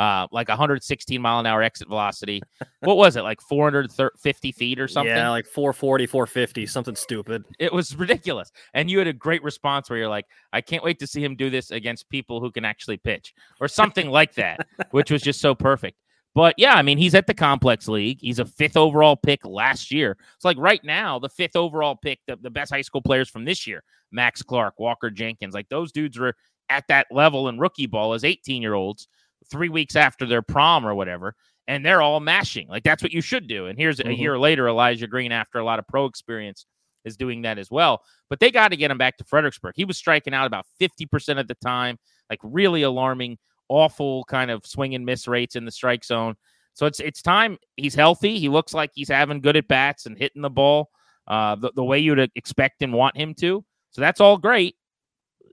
[0.00, 2.40] uh, like 116 mile an hour exit velocity.
[2.80, 5.14] what was it, like 450 feet or something?
[5.14, 7.44] Yeah, like 440, 450, something stupid.
[7.58, 8.50] It was ridiculous.
[8.72, 11.36] And you had a great response where you're like, I can't wait to see him
[11.36, 15.40] do this against people who can actually pitch or something like that, which was just
[15.40, 15.98] so perfect.
[16.34, 18.18] But yeah, I mean, he's at the complex league.
[18.20, 20.16] He's a fifth overall pick last year.
[20.36, 23.44] It's like right now, the fifth overall pick, the, the best high school players from
[23.44, 26.34] this year, Max Clark, Walker Jenkins, like those dudes were
[26.68, 29.08] at that level in rookie ball as 18 year olds
[29.50, 31.34] three weeks after their prom or whatever,
[31.66, 32.68] and they're all mashing.
[32.68, 33.66] Like that's what you should do.
[33.66, 34.10] And here's mm-hmm.
[34.10, 36.66] a year later, Elijah Green, after a lot of pro experience,
[37.04, 38.02] is doing that as well.
[38.28, 39.74] But they got to get him back to Fredericksburg.
[39.76, 43.38] He was striking out about 50% of the time, like really alarming,
[43.70, 46.34] awful kind of swing and miss rates in the strike zone.
[46.74, 47.56] So it's it's time.
[47.76, 48.38] He's healthy.
[48.38, 50.90] He looks like he's having good at bats and hitting the ball
[51.26, 53.64] uh, the, the way you'd expect and want him to.
[53.92, 54.76] So that's all great.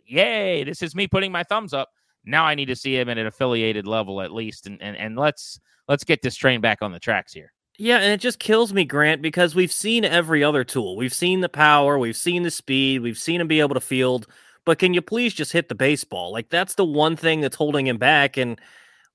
[0.05, 0.63] Yay.
[0.63, 1.89] This is me putting my thumbs up.
[2.25, 5.15] Now I need to see him at an affiliated level at least, and and, and
[5.15, 7.53] let's let's get this train back on the tracks here.
[7.79, 10.95] Yeah, and it just kills me, Grant, because we've seen every other tool.
[10.97, 14.27] We've seen the power, we've seen the speed, we've seen him be able to field.
[14.67, 16.33] But can you please just hit the baseball?
[16.33, 18.35] Like that's the one thing that's holding him back.
[18.35, 18.59] And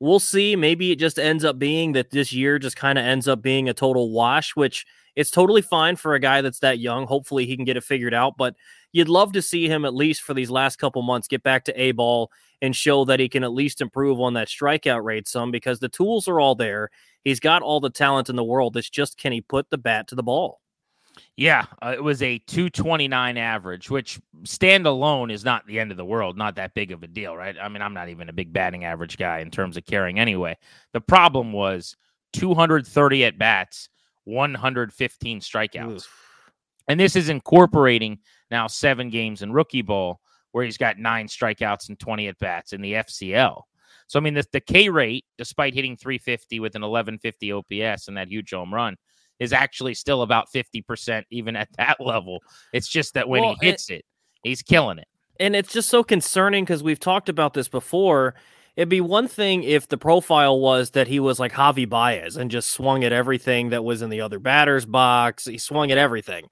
[0.01, 0.57] we'll see.
[0.57, 3.69] Maybe it just ends up being that this year just kind of ends up being
[3.69, 7.07] a total wash, which it's totally fine for a guy that's that young.
[7.07, 8.39] Hopefully he can get it figured out.
[8.39, 8.57] But
[8.93, 11.79] you'd love to see him at least for these last couple months get back to
[11.79, 12.31] A ball
[12.63, 15.91] and show that he can at least improve on that strikeout rate some because the
[15.91, 16.89] tools are all there.
[17.25, 18.75] He's got all the talent in the world.
[18.79, 20.62] It's just can he put the bat to the ball?
[21.37, 26.05] Yeah, uh, it was a 229 average, which standalone is not the end of the
[26.05, 27.57] world, not that big of a deal, right?
[27.61, 30.57] I mean, I'm not even a big batting average guy in terms of carrying anyway.
[30.93, 31.97] The problem was
[32.35, 33.89] 230 at bats,
[34.25, 35.91] 115 strikeouts.
[35.91, 36.19] Oof.
[36.89, 38.19] And this is incorporating
[38.51, 42.73] now seven games in rookie ball where he's got nine strikeouts and 20 at bats
[42.73, 43.63] in the FCL.
[44.07, 48.17] So, I mean, the, the K rate, despite hitting 350 with an 1150 OPS and
[48.17, 48.97] that huge home run,
[49.39, 52.41] is actually still about 50% even at that level.
[52.73, 54.05] It's just that when well, he hits it, it,
[54.43, 55.09] he's killing it.
[55.41, 58.35] And it's just so concerning because we've talked about this before.
[58.77, 62.51] It'd be one thing if the profile was that he was like Javi Baez and
[62.51, 65.45] just swung at everything that was in the other batter's box.
[65.45, 66.47] He swung at everything.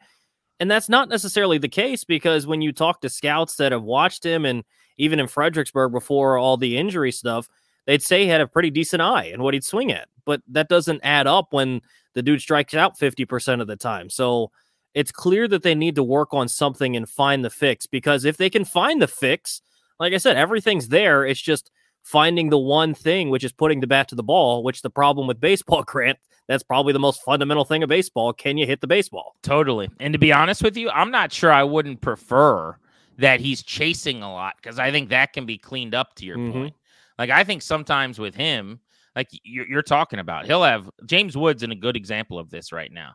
[0.59, 4.25] And that's not necessarily the case because when you talk to scouts that have watched
[4.25, 4.65] him and
[4.99, 7.49] even in Fredericksburg before all the injury stuff,
[7.87, 10.09] they'd say he had a pretty decent eye and what he'd swing at.
[10.25, 11.81] But that doesn't add up when
[12.15, 14.11] the dude strikes out 50% of the time.
[14.11, 14.51] So
[14.95, 18.37] it's clear that they need to work on something and find the fix because if
[18.37, 19.63] they can find the fix,
[19.99, 21.25] like I said, everything's there.
[21.25, 21.71] It's just
[22.03, 25.27] finding the one thing, which is putting the bat to the ball, which the problem
[25.27, 28.33] with baseball, Grant, that's probably the most fundamental thing of baseball.
[28.33, 29.37] Can you hit the baseball?
[29.43, 29.89] Totally.
[30.01, 32.77] And to be honest with you, I'm not sure I wouldn't prefer
[33.19, 36.39] that he's chasing a lot because I think that can be cleaned up to your
[36.39, 36.53] mm-hmm.
[36.53, 36.75] point.
[37.21, 38.81] Like, I think sometimes with him,
[39.15, 42.73] like you're, you're talking about, he'll have James Wood's in a good example of this
[42.73, 43.13] right now.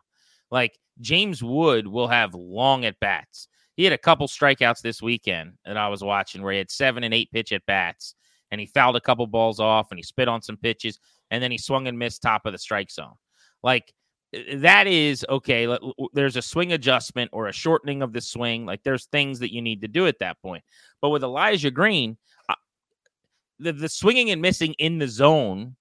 [0.48, 3.48] Like, James Wood will have long at bats.
[3.76, 7.02] he had a couple strikeouts this weekend that I was watching where he had seven
[7.02, 8.14] and eight pitch at bats
[8.52, 11.00] and he fouled a couple balls off and he spit on some pitches
[11.32, 13.16] and then he swung and missed top of the strike zone.
[13.64, 13.92] Like
[14.54, 15.76] that is okay.
[16.12, 18.66] There's a swing adjustment or a shortening of the swing.
[18.66, 20.62] Like there's things that you need to do at that point.
[21.02, 22.16] But with Elijah Green,
[23.58, 25.76] the, the swinging and missing in the zone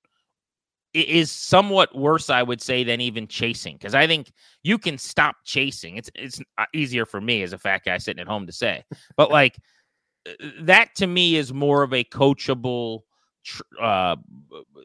[0.93, 3.75] is somewhat worse, I would say, than even chasing.
[3.75, 4.31] Because I think
[4.63, 5.97] you can stop chasing.
[5.97, 8.83] It's it's uh, easier for me as a fat guy sitting at home to say,
[9.17, 9.57] but like
[10.27, 13.01] uh, that to me is more of a coachable
[13.79, 14.15] uh,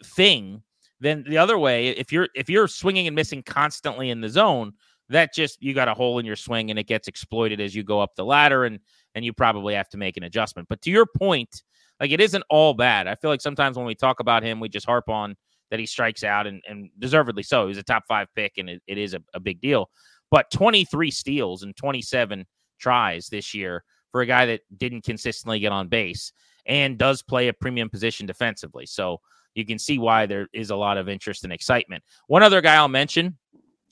[0.05, 0.63] thing
[1.01, 1.89] than the other way.
[1.89, 4.73] If you're if you're swinging and missing constantly in the zone,
[5.09, 7.85] that just you got a hole in your swing and it gets exploited as you
[7.85, 8.81] go up the ladder, and
[9.15, 10.69] and you probably have to make an adjustment.
[10.69, 11.63] But to your point,
[12.01, 13.07] like it isn't all bad.
[13.07, 15.37] I feel like sometimes when we talk about him, we just harp on
[15.71, 17.69] that he strikes out and, and deservedly so.
[17.69, 19.91] He's a top five pick and it, it is a, a big deal.
[20.31, 22.47] But 23 steals and 27
[22.79, 26.33] tries this year for a guy that didn't consistently get on base
[26.67, 28.87] and does play a premium position defensively.
[28.87, 29.21] So
[29.55, 32.03] you can see why there is a lot of interest and excitement.
[32.27, 33.37] One other guy I'll mention,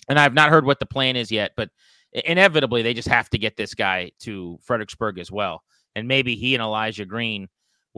[0.09, 1.71] and I've not heard what the plan is yet, but
[2.13, 5.63] inevitably they just have to get this guy to Fredericksburg as well.
[5.95, 7.49] And maybe he and Elijah Green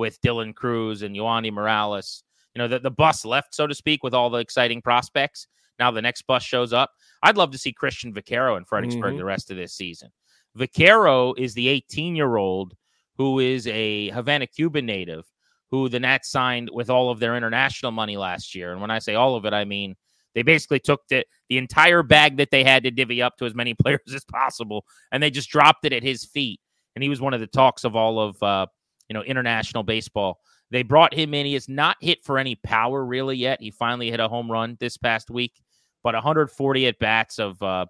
[0.00, 4.02] with Dylan Crews and Yohandy Morales you know, the, the bus left, so to speak,
[4.02, 5.46] with all the exciting prospects.
[5.78, 6.90] Now the next bus shows up.
[7.22, 9.18] I'd love to see Cristhian Vaquero in Fredericksburg mm-hmm.
[9.18, 10.10] the rest of this season.
[10.56, 12.74] Vaquero is the 18 year old
[13.16, 15.24] who is a Havana, Cuban native
[15.70, 18.72] who the Nats signed with all of their international money last year.
[18.72, 19.94] And when I say all of it, I mean
[20.34, 23.54] they basically took the, the entire bag that they had to divvy up to as
[23.54, 26.60] many players as possible, and they just dropped it at his feet.
[26.96, 28.66] And he was one of the talks of all of uh,
[29.10, 30.38] you know international baseball.
[30.70, 31.44] They brought him in.
[31.44, 33.60] He has not hit for any power really yet.
[33.60, 35.60] He finally hit a home run this past week,
[36.04, 37.86] but 140 at bats of uh,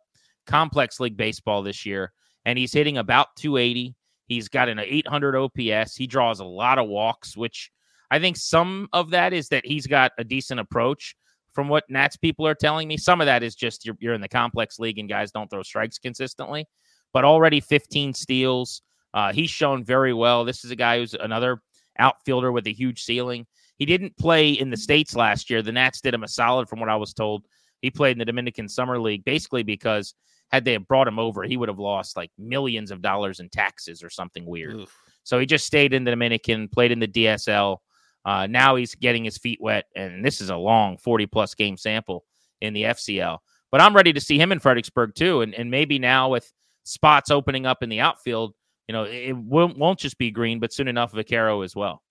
[0.46, 2.12] complex league baseball this year,
[2.46, 3.94] and he's hitting about 280.
[4.26, 5.94] He's got an 800 OPS.
[5.94, 7.70] He draws a lot of walks, which
[8.10, 11.14] I think some of that is that he's got a decent approach.
[11.52, 14.20] From what Nats people are telling me, some of that is just you're, you're in
[14.20, 16.64] the complex league and guys don't throw strikes consistently.
[17.12, 18.82] But already 15 steals.
[19.12, 20.44] Uh, he's shown very well.
[20.44, 21.60] This is a guy who's another
[21.98, 23.46] outfielder with a huge ceiling.
[23.76, 25.62] He didn't play in the States last year.
[25.62, 27.46] The Nats did him a solid, from what I was told.
[27.82, 30.14] He played in the Dominican Summer League basically because
[30.50, 34.02] had they brought him over, he would have lost like millions of dollars in taxes
[34.02, 34.74] or something weird.
[34.74, 34.94] Oof.
[35.22, 37.78] So he just stayed in the Dominican, played in the DSL.
[38.24, 41.76] Uh, now he's getting his feet wet, and this is a long 40 plus game
[41.76, 42.24] sample
[42.60, 43.38] in the FCL.
[43.70, 45.42] But I'm ready to see him in Fredericksburg too.
[45.42, 46.52] And, and maybe now with
[46.84, 48.54] spots opening up in the outfield,
[48.90, 52.02] you know, it won't, won't just be Green, but soon enough, Vaquero as well.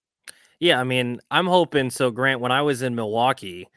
[0.61, 2.09] Yeah, I mean, I'm hoping so.
[2.09, 3.67] Grant, when I was in Milwaukee,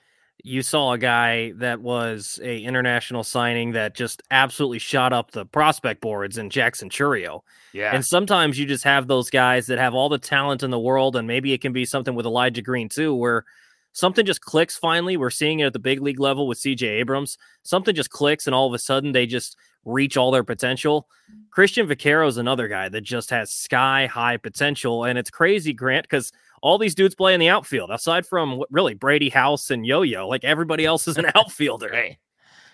[0.44, 5.44] you saw a guy that was a international signing that just absolutely shot up the
[5.44, 7.40] prospect boards in Jackson Chourio.
[7.72, 7.92] Yeah.
[7.92, 11.16] And sometimes you just have those guys that have all the talent in the world,
[11.16, 13.44] and maybe it can be something with Elijah Green too, where
[13.92, 15.16] something just clicks finally.
[15.16, 17.38] We're seeing it at the big league level with CJ Abrams.
[17.62, 21.08] Something just clicks, and all of a sudden they just reach all their potential.
[21.50, 25.04] Cristhian Vaquero is another guy that just has sky high potential.
[25.04, 28.94] And it's crazy, Grant, because all these dudes play in the outfield, aside from really
[28.94, 30.28] Brady House and Yo Yo.
[30.28, 31.90] Like everybody else is an outfielder.
[31.90, 32.18] hey,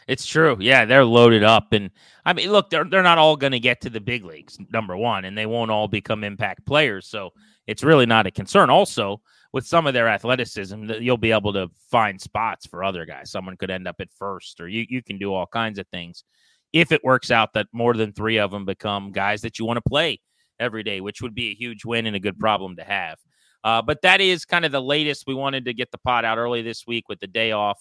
[0.07, 0.57] it's true.
[0.61, 1.73] Yeah, they're loaded up.
[1.73, 1.91] And
[2.25, 4.97] I mean, look, they're, they're not all going to get to the big leagues, number
[4.97, 7.07] one, and they won't all become impact players.
[7.07, 7.31] So
[7.67, 8.71] it's really not a concern.
[8.71, 9.21] Also,
[9.53, 13.31] with some of their athleticism, you'll be able to find spots for other guys.
[13.31, 16.25] Someone could end up at first, or you, you can do all kinds of things
[16.73, 19.79] if it works out that more than three of them become guys that you want
[19.79, 20.21] to play
[20.61, 23.19] every day, which would be a huge win and a good problem to have.
[23.65, 25.25] Uh, but that is kind of the latest.
[25.27, 27.81] We wanted to get the pot out early this week with the day off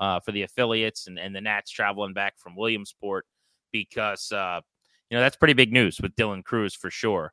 [0.00, 3.26] uh, for the affiliates and, and the Nats traveling back from Williamsport
[3.72, 4.60] because, uh,
[5.10, 7.32] you know, that's pretty big news with Dylan Crews for sure.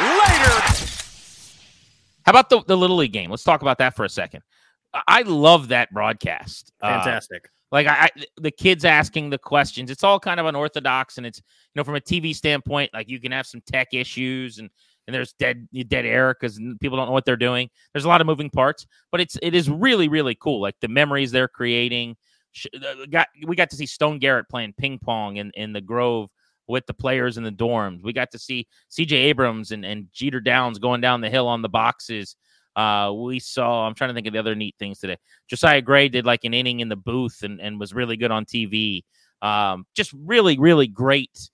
[0.00, 0.74] later.
[2.24, 3.30] How about the, the Little League game?
[3.30, 4.42] Let's talk about that for a second.
[4.92, 6.72] I- I love that broadcast.
[6.80, 7.48] Uh, Fantastic.
[7.72, 8.08] like I, I,
[8.40, 9.90] the kids asking the questions.
[9.90, 11.44] It's all kind of unorthodox, and it's you
[11.76, 14.68] know from a TV standpoint, like you can have some tech issues and
[15.06, 17.68] and there's dead dead air because people don't know what they're doing.
[17.94, 20.60] There's a lot of moving parts, but it's it is really really cool.
[20.60, 22.16] Like the memories they're creating.
[22.74, 26.28] Uh, Got we got to see Stone Garrett playing ping pong in in the Grove
[26.68, 28.02] with the players in the dorms.
[28.02, 31.62] We got to see CJ Abrams and, and Jeter Downs going down the hill on
[31.62, 32.36] the boxes.
[32.76, 35.16] Uh, we saw, I'm trying to think of the other neat things today.
[35.48, 38.44] Josiah Gray did like an inning in the booth and, and was really good on
[38.44, 39.02] TV.
[39.42, 41.50] Um, just really, really great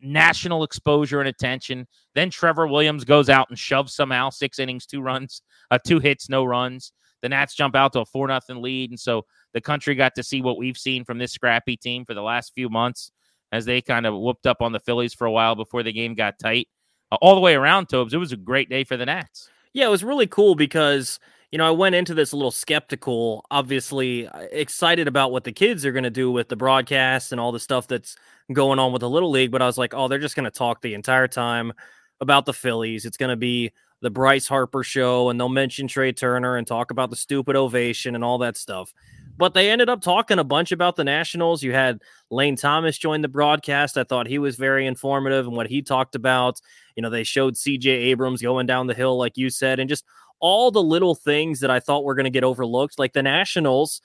[0.00, 1.86] national exposure and attention.
[2.14, 6.28] Then Trevor Williams goes out and shoves somehow six innings, two runs, uh, two hits,
[6.28, 6.92] no runs.
[7.22, 10.22] The Nats jump out to a four nothing lead, and so the country got to
[10.22, 13.12] see what we've seen from this scrappy team for the last few months
[13.52, 16.14] as they kind of whooped up on the Phillies for a while before the game
[16.14, 16.68] got tight.
[17.12, 19.48] Uh, all the way around, Tobes, it was a great day for the Nats.
[19.72, 21.18] Yeah, it was really cool because
[21.50, 25.52] you know I went into this a little skeptical, obviously uh, excited about what the
[25.52, 28.16] kids are going to do with the broadcast and all the stuff that's
[28.52, 30.50] going on with the little league, but I was like, oh, they're just going to
[30.50, 31.72] talk the entire time
[32.20, 33.04] about the Phillies.
[33.04, 33.72] It's going to be
[34.02, 38.14] the Bryce Harper show, and they'll mention Trea Turner and talk about the stupid ovation
[38.14, 38.92] and all that stuff.
[39.40, 41.62] But they ended up talking a bunch about the Nationals.
[41.62, 43.96] You had Lane Thomas join the broadcast.
[43.96, 46.60] I thought he was very informative and what he talked about.
[46.94, 50.04] You know, they showed CJ Abrams going down the hill, like you said, and just
[50.40, 52.98] all the little things that I thought were going to get overlooked.
[52.98, 54.02] Like the Nationals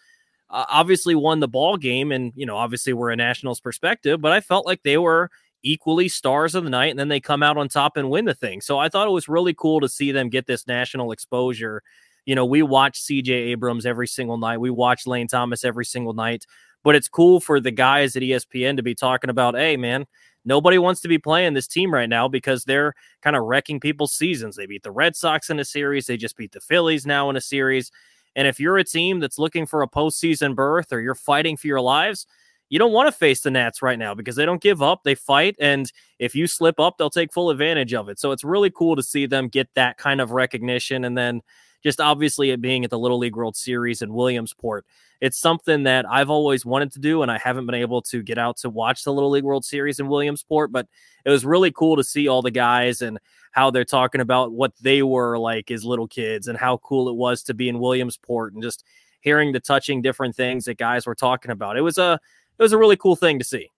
[0.50, 4.32] uh, obviously won the ball game, and, you know, obviously we're a Nationals perspective, but
[4.32, 5.30] I felt like they were
[5.64, 8.34] equally stars of the night and then they come out on top and win the
[8.34, 8.62] thing.
[8.62, 11.82] So I thought it was really cool to see them get this national exposure
[12.26, 14.60] you know, we watch CJ Abrams every single night.
[14.60, 16.46] We watch Lane Thomas every single night.
[16.84, 20.06] But it's cool for the guys at ESPN to be talking about, hey, man,
[20.44, 24.14] nobody wants to be playing this team right now because they're kind of wrecking people's
[24.14, 24.56] seasons.
[24.56, 27.36] They beat the Red Sox in a series, they just beat the Phillies now in
[27.36, 27.92] a series.
[28.36, 31.68] And if you're a team that's looking for a postseason berth or you're fighting for
[31.68, 32.28] your lives,
[32.70, 35.04] you don't want to face the Nats right now because they don't give up.
[35.04, 35.56] They fight.
[35.60, 38.20] And if you slip up, they'll take full advantage of it.
[38.20, 41.06] So it's really cool to see them get that kind of recognition.
[41.06, 41.42] And then
[41.86, 44.88] just obviously it being at the Little League World Series in Williamsport.
[45.22, 48.40] It's something that I've always wanted to do, and I haven't been able to get
[48.40, 50.72] out to watch the Little League World Series in Williamsport.
[50.72, 50.88] But
[51.26, 53.20] it was really cool to see all the guys and
[53.52, 57.16] how they're talking about what they were like as little kids and how cool it
[57.16, 58.84] was to be in Williamsport and just
[59.22, 61.78] hearing the touching different things that guys were talking about.
[61.78, 62.20] It was a
[62.58, 63.70] it was a really cool thing to see.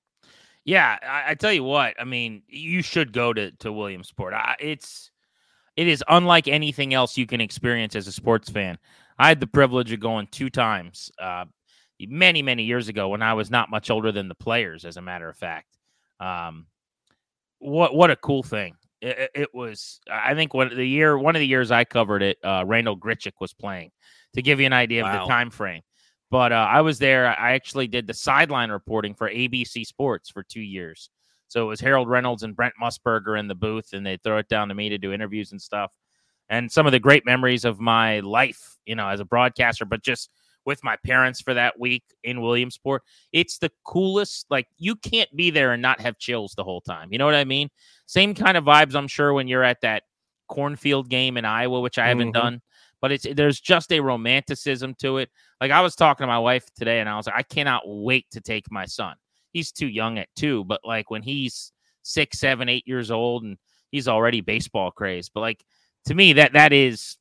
[0.63, 1.93] Yeah, I, I tell you what.
[1.99, 4.33] I mean, you should go to to Williamsport.
[4.33, 5.11] I, it's
[5.77, 8.77] it is unlike anything else you can experience as a sports fan.
[9.19, 11.45] I had the privilege of going two times, uh,
[12.01, 14.83] many many years ago when I was not much older than the players.
[14.85, 15.67] As a matter of fact,
[16.19, 16.65] um,
[17.59, 18.75] what what a cool thing!
[19.01, 19.99] It, it- was.
[20.11, 23.33] I think what the year one of the years I covered it, uh, Randal Grichuk
[23.39, 23.91] was playing.
[24.33, 25.81] To give you an idea of the time frame,
[26.29, 27.27] but uh, I was there.
[27.27, 31.09] I actually did the sideline reporting for ABC Sports for two years.
[31.47, 34.47] So it was Harold Reynolds and Brent Musburger in the booth, and they throw it
[34.49, 35.93] down to me to do interviews and stuff.
[36.49, 40.03] And some of the great memories of my life, you know, as a broadcaster, but
[40.03, 40.29] just
[40.65, 43.01] with my parents for that week in Williamsport.
[43.31, 44.45] It's the coolest.
[44.49, 47.07] Like you can't be there and not have chills the whole time.
[47.09, 47.69] You know what I mean?
[48.05, 50.03] Same kind of vibes, I'm sure, when you're at that
[50.49, 52.33] cornfield game in Iowa, which I haven't Mhm.
[52.33, 52.61] done.
[52.99, 55.29] But it's there's just a romanticism to it.
[55.61, 58.25] Like I was talking to my wife today, and I was like, I cannot wait
[58.31, 59.15] to take my son.
[59.53, 61.71] He's too young at two, but like when he's
[62.03, 63.57] six, seven, eight years old, and
[63.91, 65.31] he's already baseball crazed.
[65.33, 65.63] But like
[66.05, 67.17] to me, that that is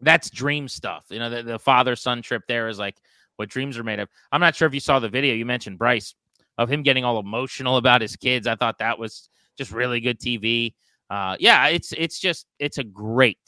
[0.00, 1.04] that's dream stuff.
[1.10, 2.96] You know, the, the father son trip there is like
[3.36, 4.08] what dreams are made of.
[4.32, 6.14] I'm not sure if you saw the video you mentioned, Bryce,
[6.58, 8.46] of him getting all emotional about his kids.
[8.46, 10.74] I thought that was just really good TV.
[11.10, 13.38] Uh, yeah, it's it's just it's a great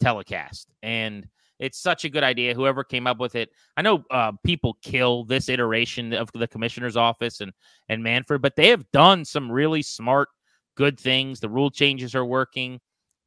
[0.00, 1.26] telecast, and
[1.58, 2.54] it's such a good idea.
[2.54, 6.96] Whoever came up with it, I know uh, people kill this iteration of the commissioner's
[6.96, 7.52] office and
[7.88, 10.28] and Manfred, but they have done some really smart,
[10.76, 11.40] good things.
[11.40, 12.80] The rule changes are working.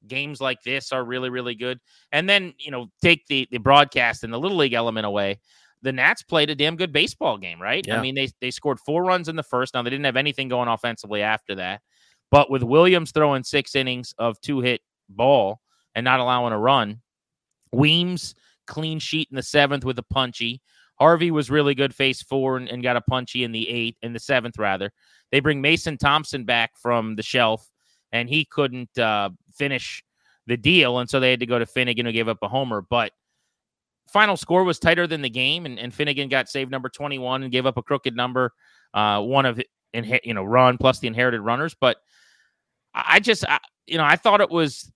[0.07, 1.79] Games like this are really really good.
[2.11, 5.39] And then you know take the the broadcast and the little league element away.
[5.82, 7.86] the Nats played a damn good baseball game, right?
[7.88, 7.97] Yeah.
[7.97, 9.73] I mean, they they scored four runs in the first.
[9.73, 11.82] Now they didn't have anything going offensively after that,
[12.29, 15.59] but with Williams throwing six innings of two hit ball
[15.95, 17.01] and not allowing a run,
[17.72, 18.36] Weems
[18.67, 20.61] clean sheet in the seventh with a punchy.
[20.99, 24.13] Harvey was really good face four and, and got a punchy in the eighth, in
[24.13, 24.91] the seventh rather.
[25.32, 27.67] They bring Mason Thompson back from the shelf,
[28.11, 30.03] and he couldn't uh, finish
[30.47, 32.82] the deal, and so they had to go to Finnegan who gave up a homer.
[32.88, 33.11] But
[34.11, 37.51] final score was tighter than the game, and, and Finnegan got save number 21 and
[37.51, 38.53] gave up a crooked number,
[38.93, 39.61] uh, one of
[39.93, 41.76] in you know run plus the inherited runners.
[41.80, 41.97] But
[42.93, 44.91] I just I, you know I thought it was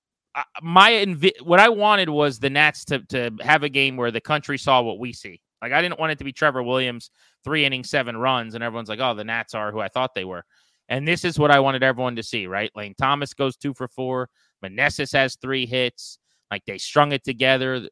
[0.61, 4.21] my invi- what I wanted was the Nats to to have a game where the
[4.21, 5.41] country saw what we see.
[5.61, 7.09] Like I didn't want it to be Trevor Williams
[7.43, 10.25] three innings, seven runs, and everyone's like, oh, the Nats are who I thought they
[10.25, 10.43] were.
[10.89, 12.71] And this is what I wanted everyone to see, right?
[12.75, 14.29] Lane Thomas goes two for four.
[14.63, 16.19] Meneses has three hits.
[16.51, 17.87] Like they strung it together.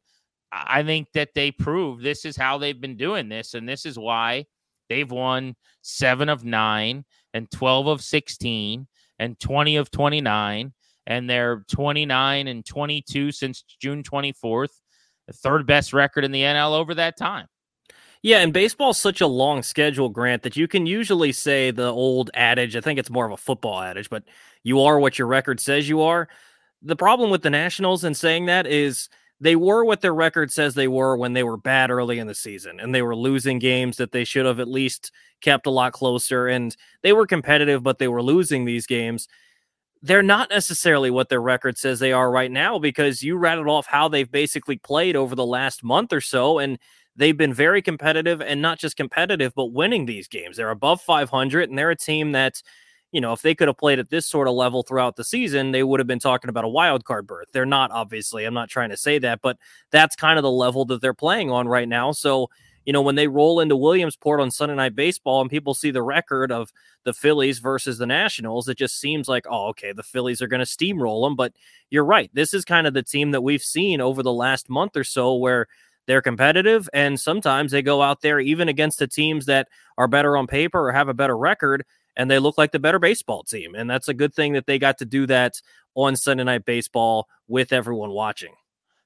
[0.52, 3.98] I think that they proved this is how they've been doing this, and this is
[3.98, 4.46] why
[4.88, 8.86] they've won seven of nine and 12 of 16
[9.18, 10.72] and 20 of 29,
[11.06, 14.80] and they're 29 and 22 since June 24th,
[15.26, 17.46] the third best record in the NL over that time.
[18.22, 22.30] Yeah, and baseball's such a long schedule, Grant, that you can usually say the old
[22.32, 22.74] adage.
[22.74, 24.24] I think it's more of a football adage, but
[24.62, 26.28] you are what your record says you are.
[26.80, 30.74] The problem with the Nationals in saying that is they were what their record says
[30.74, 33.98] they were when they were bad early in the season and they were losing games
[33.98, 36.46] that they should have at least kept a lot closer.
[36.46, 39.28] And they were competitive, but they were losing these games.
[40.04, 43.86] They're not necessarily what their record says they are right now because you rattled off
[43.86, 46.58] how they've basically played over the last month or so.
[46.58, 46.78] And
[47.16, 50.58] they've been very competitive and not just competitive, but winning these games.
[50.58, 52.62] They're above 500 and they're a team that,
[53.12, 55.72] you know, if they could have played at this sort of level throughout the season,
[55.72, 57.48] they would have been talking about a wild card berth.
[57.54, 58.44] They're not, obviously.
[58.44, 59.56] I'm not trying to say that, but
[59.90, 62.12] that's kind of the level that they're playing on right now.
[62.12, 62.50] So,
[62.84, 66.02] you know, when they roll into Williamsport on Sunday Night Baseball and people see the
[66.02, 66.72] record of
[67.04, 70.64] the Phillies versus the Nationals, it just seems like, oh, okay, the Phillies are going
[70.64, 71.36] to steamroll them.
[71.36, 71.52] But
[71.90, 72.30] you're right.
[72.34, 75.34] This is kind of the team that we've seen over the last month or so
[75.34, 75.66] where
[76.06, 80.36] they're competitive and sometimes they go out there even against the teams that are better
[80.36, 81.84] on paper or have a better record
[82.16, 84.78] and they look like the better baseball team and that's a good thing that they
[84.78, 85.60] got to do that
[85.94, 88.54] on sunday night baseball with everyone watching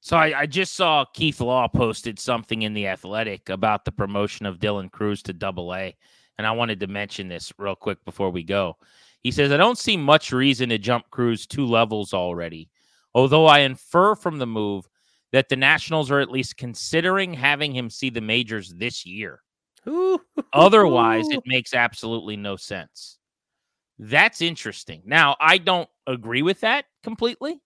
[0.00, 4.46] so I, I, just saw Keith Law posted something in the Athletic about the promotion
[4.46, 5.96] of Dylan Crews to Double A,
[6.38, 8.76] and I wanted to mention this real quick before we go.
[9.22, 12.70] He says I don't see much reason to jump Crews two levels already,
[13.14, 14.88] although I infer from the move
[15.32, 19.42] that the Nationals are at least considering having him see the majors this year.
[20.52, 23.18] Otherwise, it makes absolutely no sense.
[23.98, 25.02] That's interesting.
[25.04, 27.60] Now, I don't agree with that completely.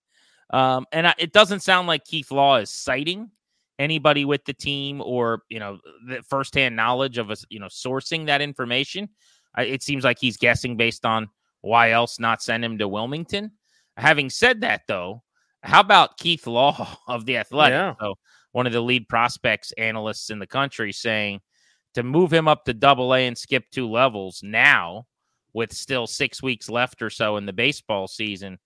[0.50, 3.30] Um, and I, it doesn't sound like Keith Law is citing
[3.78, 8.26] anybody with the team or, you know, the firsthand knowledge of us, you know, sourcing
[8.26, 9.08] that information.
[9.54, 11.28] I, it seems like he's guessing based on
[11.62, 13.52] why else not send him to Wilmington.
[13.96, 15.22] Having said that, though,
[15.62, 17.74] how about Keith Law of the Athletic?
[17.74, 17.94] Yeah.
[18.00, 18.14] So
[18.52, 21.40] one of the lead prospects analysts in the country saying
[21.94, 25.06] to move him up to double A and skip two levels now
[25.52, 28.58] with still six weeks left or so in the baseball season,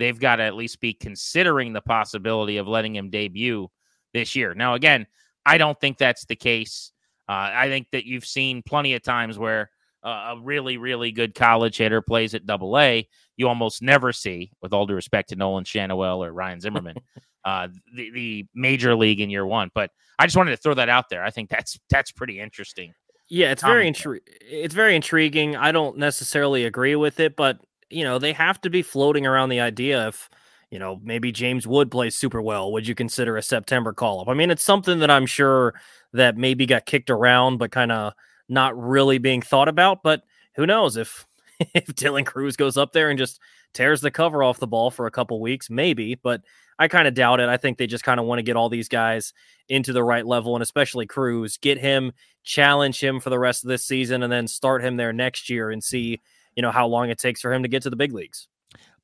[0.00, 3.68] they've got to at least be considering the possibility of letting him debut
[4.12, 4.54] this year.
[4.54, 5.06] Now, again,
[5.46, 6.92] I don't think that's the case.
[7.28, 9.70] Uh, I think that you've seen plenty of times where
[10.02, 13.08] uh, a really, really good college hitter plays at double A.
[13.36, 16.96] You almost never see, with all due respect to Nolan Schanuel or Ryan Zimmerman,
[17.44, 19.70] uh, the, the major league in year one.
[19.74, 21.24] But I just wanted to throw that out there.
[21.24, 22.92] I think that's that's pretty interesting.
[23.28, 25.54] Yeah, it's very intri- it's very intriguing.
[25.54, 27.60] I don't necessarily agree with it, but
[27.90, 30.30] you know, they have to be floating around the idea if
[30.70, 32.70] you know, maybe James Wood plays super well.
[32.72, 34.28] Would you consider a September call up?
[34.28, 35.74] I mean, it's something that I'm sure
[36.12, 38.12] that maybe got kicked around, but kind of
[38.48, 40.02] not really being thought about.
[40.02, 40.22] But
[40.54, 41.26] who knows if
[41.58, 43.40] if Dylan Crews goes up there and just
[43.74, 46.14] tears the cover off the ball for a couple weeks, maybe.
[46.14, 46.42] But
[46.78, 47.48] I kind of doubt it.
[47.48, 49.34] I think they just kind of want to get all these guys
[49.68, 52.12] into the right level, and especially Crews, get him,
[52.44, 55.70] challenge him for the rest of this season, and then start him there next year
[55.70, 56.20] and see,
[56.56, 58.48] you know, how long it takes for him to get to the big leagues.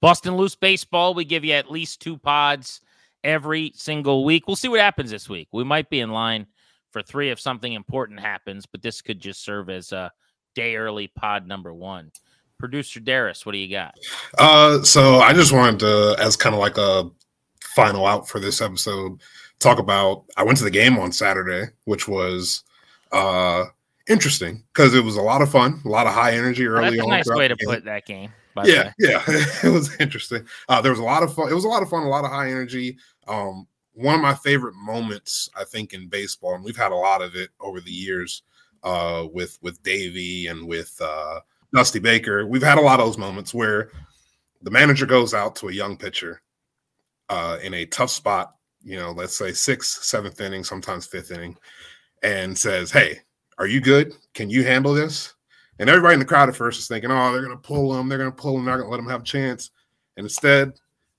[0.01, 2.80] Bustin' Loose Baseball, we give you at least two pods
[3.24, 4.47] every single week.
[4.47, 5.49] We'll see what happens this week.
[5.53, 6.47] We might be in line
[6.90, 10.12] for three if something important happens, but this could just serve as a
[10.55, 12.12] day early pod number one.
[12.59, 13.94] Producer Darius, what do you got?
[14.38, 17.11] Uh, so I just wanted to, as kind of like a
[17.61, 19.20] final out for this episode,
[19.59, 20.24] talk about.
[20.36, 22.64] I went to the game on Saturday, which was
[23.12, 23.66] uh
[24.09, 27.00] interesting because it was a lot of fun, a lot of high energy early That's
[27.00, 27.11] a on.
[27.11, 28.32] nice way to put that game.
[28.64, 29.22] Yeah, yeah,
[29.64, 30.46] it was interesting.
[30.68, 31.50] Uh, there was a lot of fun.
[31.50, 32.96] It was a lot of fun, a lot of high energy.
[33.28, 37.20] Um, one of my favorite moments, I think, in baseball, and we've had a lot
[37.22, 38.42] of it over the years
[38.82, 41.40] uh, with with Davey and with uh,
[41.74, 42.46] Dusty Baker.
[42.46, 43.90] We've had a lot of those moments where
[44.62, 46.40] the manager goes out to a young pitcher
[47.28, 51.57] uh, in a tough spot, you know, let's say sixth, seventh inning, sometimes fifth inning,
[52.22, 53.20] and says, Hey,
[53.59, 54.14] are you good?
[54.34, 55.34] Can you handle this?
[55.78, 58.09] And everybody in the crowd at first is thinking, Oh, they're going to pull him.
[58.09, 58.64] They're going to pull him.
[58.64, 59.70] They're not going to let him have a chance.
[60.16, 60.72] And instead,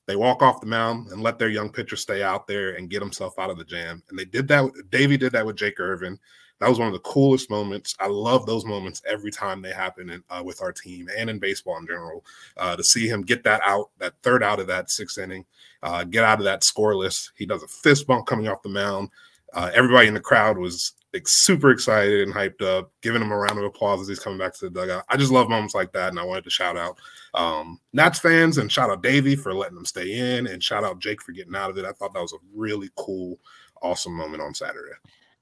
[0.07, 3.01] they walk off the mound and let their young pitcher stay out there and get
[3.01, 4.01] himself out of the jam.
[4.09, 4.71] And they did that.
[4.89, 6.17] Davey did that with Jake Irvin.
[6.59, 7.95] That was one of the coolest moments.
[7.99, 11.37] I love those moments every time they happen in, uh, with our team and in
[11.37, 12.25] baseball in general.
[12.55, 15.45] Uh, to see him get that out, that third out of that sixth inning,
[15.83, 17.29] uh, get out of that scoreless.
[17.35, 19.09] He does a fist bump coming off the mound.
[19.53, 20.93] Uh, everybody in the crowd was
[21.25, 24.53] super excited and hyped up, giving him a round of applause as he's coming back
[24.55, 25.03] to the dugout.
[25.09, 26.97] I just love moments like that, and I wanted to shout out
[27.33, 30.99] um, Nats fans and shout out Davey for letting them stay in, and shout out
[30.99, 31.85] Jake for getting out of it.
[31.85, 33.39] I thought that was a really cool,
[33.81, 34.93] awesome moment on Saturday.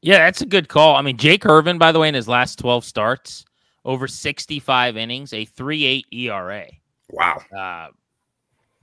[0.02, 0.96] Yeah, that's a good call.
[0.96, 3.46] I mean, Jake Irvin, by the way, in his last 12 starts,
[3.86, 6.68] over 65 innings, a 3.8 ERA.
[7.10, 7.42] Wow.
[7.56, 7.88] Uh,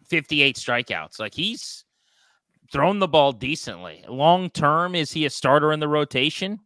[0.09, 1.19] 58 strikeouts.
[1.21, 1.85] Like he's
[2.73, 4.05] thrown the ball decently.
[4.09, 6.59] Long term, is he a starter in the rotation?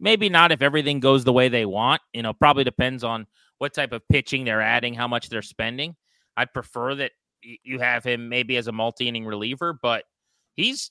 [0.00, 2.00] Maybe not if everything goes the way they want.
[2.12, 3.26] You know, probably depends on
[3.58, 5.96] what type of pitching they're adding, how much they're spending.
[6.36, 10.04] I'd prefer that you have him maybe as a multi inning reliever, but
[10.56, 10.90] he's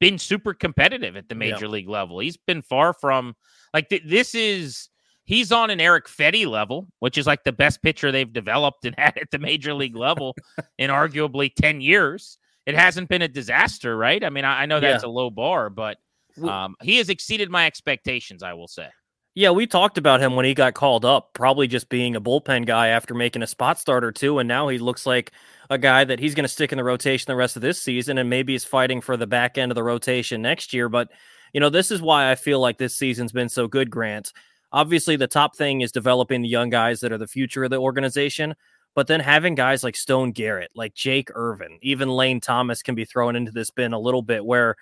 [0.00, 1.72] been super competitive at the major yeah.
[1.72, 2.18] league level.
[2.18, 3.34] He's been far from
[3.74, 4.88] like th- this is
[5.24, 8.94] he's on an Erick Fedde level, which is like the best pitcher they've developed and
[8.98, 10.34] had at the major league level
[10.78, 12.38] in arguably 10 years.
[12.66, 14.22] It hasn't been a disaster, right?
[14.22, 15.08] I mean, I, I know that's yeah.
[15.08, 15.96] a low bar, but
[16.44, 18.88] um, he has exceeded my expectations, I will say.
[19.34, 22.66] Yeah, we talked about him when he got called up, probably just being a bullpen
[22.66, 25.30] guy after making a spot starter too, and now he looks like
[25.70, 28.18] a guy that he's going to stick in the rotation the rest of this season
[28.18, 30.88] and maybe is fighting for the back end of the rotation next year.
[30.88, 31.10] But,
[31.52, 34.32] you know, this is why I feel like this season's been so good, Grant.
[34.72, 37.78] Obviously, the top thing is developing the young guys that are the future of the
[37.78, 38.56] organization.
[38.94, 43.04] But then having guys like Stone Garrett, like Jake Irvin, even Lane Thomas can be
[43.04, 44.74] thrown into this bin a little bit where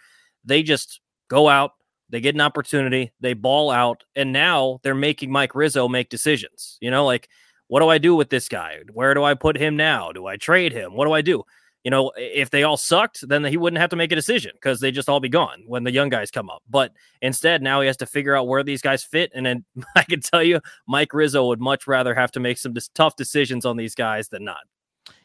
[0.47, 1.73] they just go out,
[2.09, 6.79] they get an opportunity, they ball out, and now they're making Mike Rizzo make decisions.
[6.81, 7.29] You know, like
[7.69, 8.79] what do I do with this guy?
[8.93, 10.13] Where do I put him now?
[10.13, 10.95] Do I trade him?
[10.95, 11.45] What do I do?
[11.83, 14.81] You know, if they all sucked, then he wouldn't have to make a decision because
[14.81, 16.63] they just all be gone when the young guys come up.
[16.69, 19.31] But instead, now he has to figure out where these guys fit.
[19.35, 19.65] And then
[19.97, 23.65] I can tell you, Mike Rizzo would much rather have to make some tough decisions
[23.65, 24.63] on these guys than not.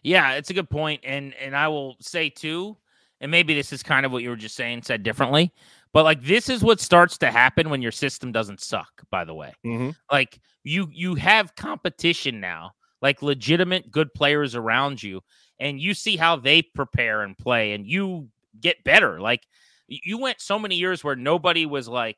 [0.03, 2.77] Yeah, it's a good point, and and I will say too,
[3.21, 5.53] and maybe this is kind of what you were just saying, said differently.
[5.93, 9.33] But like this is what starts to happen when your system doesn't suck, by the
[9.33, 9.53] way.
[9.65, 9.91] Mm-hmm.
[10.11, 15.21] Like you you have competition now, like legitimate good players around you,
[15.59, 18.27] and you see how they prepare and play and you
[18.59, 19.21] get better.
[19.21, 19.45] Like
[19.87, 22.17] you went so many years where nobody was like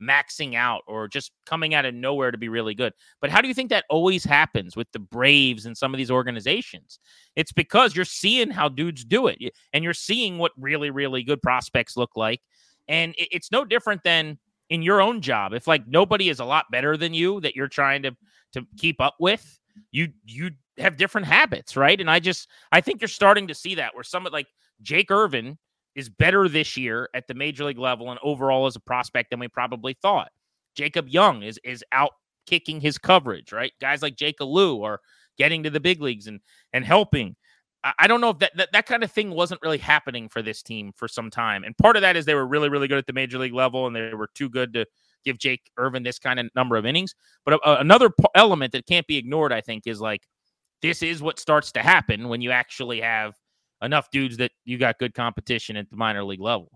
[0.00, 2.92] maxing out or just coming out of nowhere to be really good.
[3.20, 6.10] But how do you think that always happens with the Braves and some of these
[6.10, 6.98] organizations?
[7.36, 9.38] It's because you're seeing how dudes do it
[9.72, 12.40] and you're seeing what really, really good prospects look like.
[12.88, 14.38] And it's no different than
[14.70, 15.52] in your own job.
[15.52, 18.16] If like nobody is a lot better than you that you're trying to
[18.52, 19.60] to keep up with,
[19.92, 22.00] you you have different habits, right?
[22.00, 24.46] And I just I think you're starting to see that where someone like
[24.82, 25.58] Jake Irvin
[25.94, 29.40] is better this year at the major league level and overall as a prospect than
[29.40, 30.30] we probably thought.
[30.76, 32.12] Jacob Young is is out
[32.46, 33.72] kicking his coverage, right?
[33.80, 35.00] Guys like Jake Alu are
[35.38, 36.40] getting to the big leagues and
[36.72, 37.36] and helping.
[37.82, 40.62] I don't know if that, that that kind of thing wasn't really happening for this
[40.62, 41.64] team for some time.
[41.64, 43.86] And part of that is they were really, really good at the major league level
[43.86, 44.84] and they were too good to
[45.24, 47.14] give Jake Irvin this kind of number of innings.
[47.44, 50.26] But uh, another p- element that can't be ignored, I think, is like
[50.82, 53.34] this is what starts to happen when you actually have
[53.82, 56.70] enough dudes that you got good competition at the minor league level,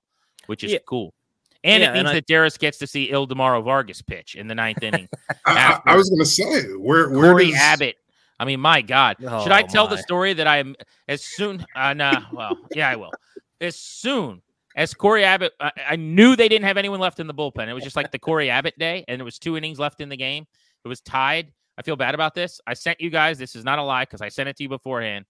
[0.47, 0.79] which is yeah.
[0.87, 1.15] cool.
[1.63, 4.55] And yeah, it means and that Darius gets to see Ildemaro Vargas pitch in the
[4.55, 5.09] ninth inning.
[5.47, 7.61] I, I, was going to say, where, where Corey does...
[7.61, 7.97] Abbott
[8.39, 9.97] I mean, my God, oh, should I tell my.
[9.97, 10.75] the story that I am
[11.09, 11.65] as soon?
[11.75, 13.13] Uh, nah, well, yeah, I will.
[13.61, 14.43] As soon
[14.77, 17.69] as Corey Abbott, I, I, knew they didn't have anyone left in the bullpen.
[17.69, 20.09] It was just like the Corey Abbott day, and it was two innings left in
[20.09, 20.47] the game.
[20.85, 21.53] It was tied.
[21.79, 22.61] I feel bad about this.
[22.67, 23.39] I sent you guys.
[23.39, 25.27] This is not a lie because I sent it to you beforehand.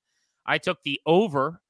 [0.47, 1.61] I took the over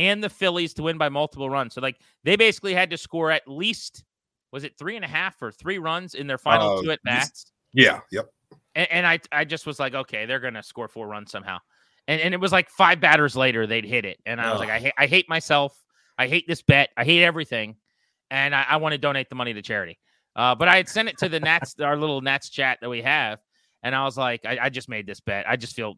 [0.00, 1.74] and the Phillies to win by multiple runs.
[1.74, 4.04] So like they basically had to score at least
[4.52, 7.00] was it three and a half or three runs in their final uh, two at
[7.04, 7.52] bats?
[7.72, 8.00] Yeah.
[8.10, 8.26] Yep
[8.74, 11.58] and, and I I just was like, okay, they're gonna score four runs somehow.
[12.08, 14.70] And and it was like five batters later they'd hit it, and I was like,
[14.70, 15.76] I hate I hate myself.
[16.18, 16.90] I hate this bet.
[16.96, 17.76] I hate everything,
[18.30, 19.98] and I, I want to donate the money to charity.
[20.36, 23.02] Uh, but I had sent it to the Nats, our little Nats chat that we
[23.02, 23.40] have,
[23.82, 25.48] and I was like, I, I just made this bet.
[25.48, 25.96] I just feel,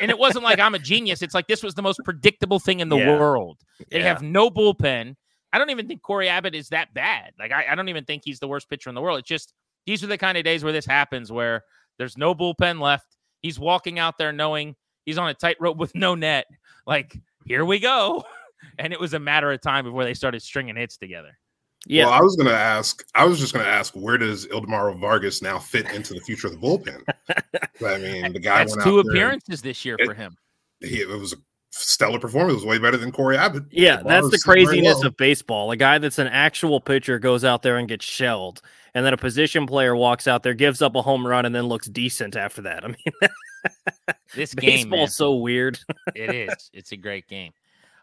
[0.00, 1.22] and it wasn't like I'm a genius.
[1.22, 3.18] It's like this was the most predictable thing in the yeah.
[3.18, 3.58] world.
[3.90, 4.04] They yeah.
[4.04, 5.14] have no bullpen.
[5.52, 7.32] I don't even think Corey Abbott is that bad.
[7.38, 9.18] Like I, I don't even think he's the worst pitcher in the world.
[9.18, 9.52] It's just
[9.86, 11.64] these are the kind of days where this happens where
[11.98, 13.16] there's no bullpen left.
[13.42, 16.46] He's walking out there knowing he's on a tightrope with no net.
[16.86, 18.24] Like, here we go.
[18.78, 21.38] And it was a matter of time before they started stringing hits together.
[21.86, 22.04] Yeah.
[22.04, 24.98] Well, I was going to ask, I was just going to ask, where does Ildemaro
[24.98, 27.02] Vargas now fit into the future of the bullpen?
[27.86, 30.36] I mean, the guy That's two appearances this year for him.
[30.80, 31.36] He, it was a
[31.70, 32.52] stellar performance.
[32.52, 33.64] It was way better than Corey Abbott.
[33.70, 35.06] Yeah, that's the craziness well.
[35.06, 35.70] of baseball.
[35.70, 38.60] A guy that's an actual pitcher goes out there and gets shelled,
[38.94, 41.64] and then a position player walks out there, gives up a home run, and then
[41.64, 42.84] looks decent after that.
[42.84, 43.30] I mean,
[44.34, 45.78] this game baseball's so weird.
[46.14, 46.70] it is.
[46.72, 47.52] It's a great game.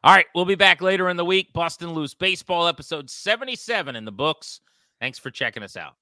[0.04, 1.54] All right, we'll be back later in the week.
[1.54, 4.62] Bustin' Loose Baseball episode 77 in the books.
[5.00, 5.94] Thanks for checking us out.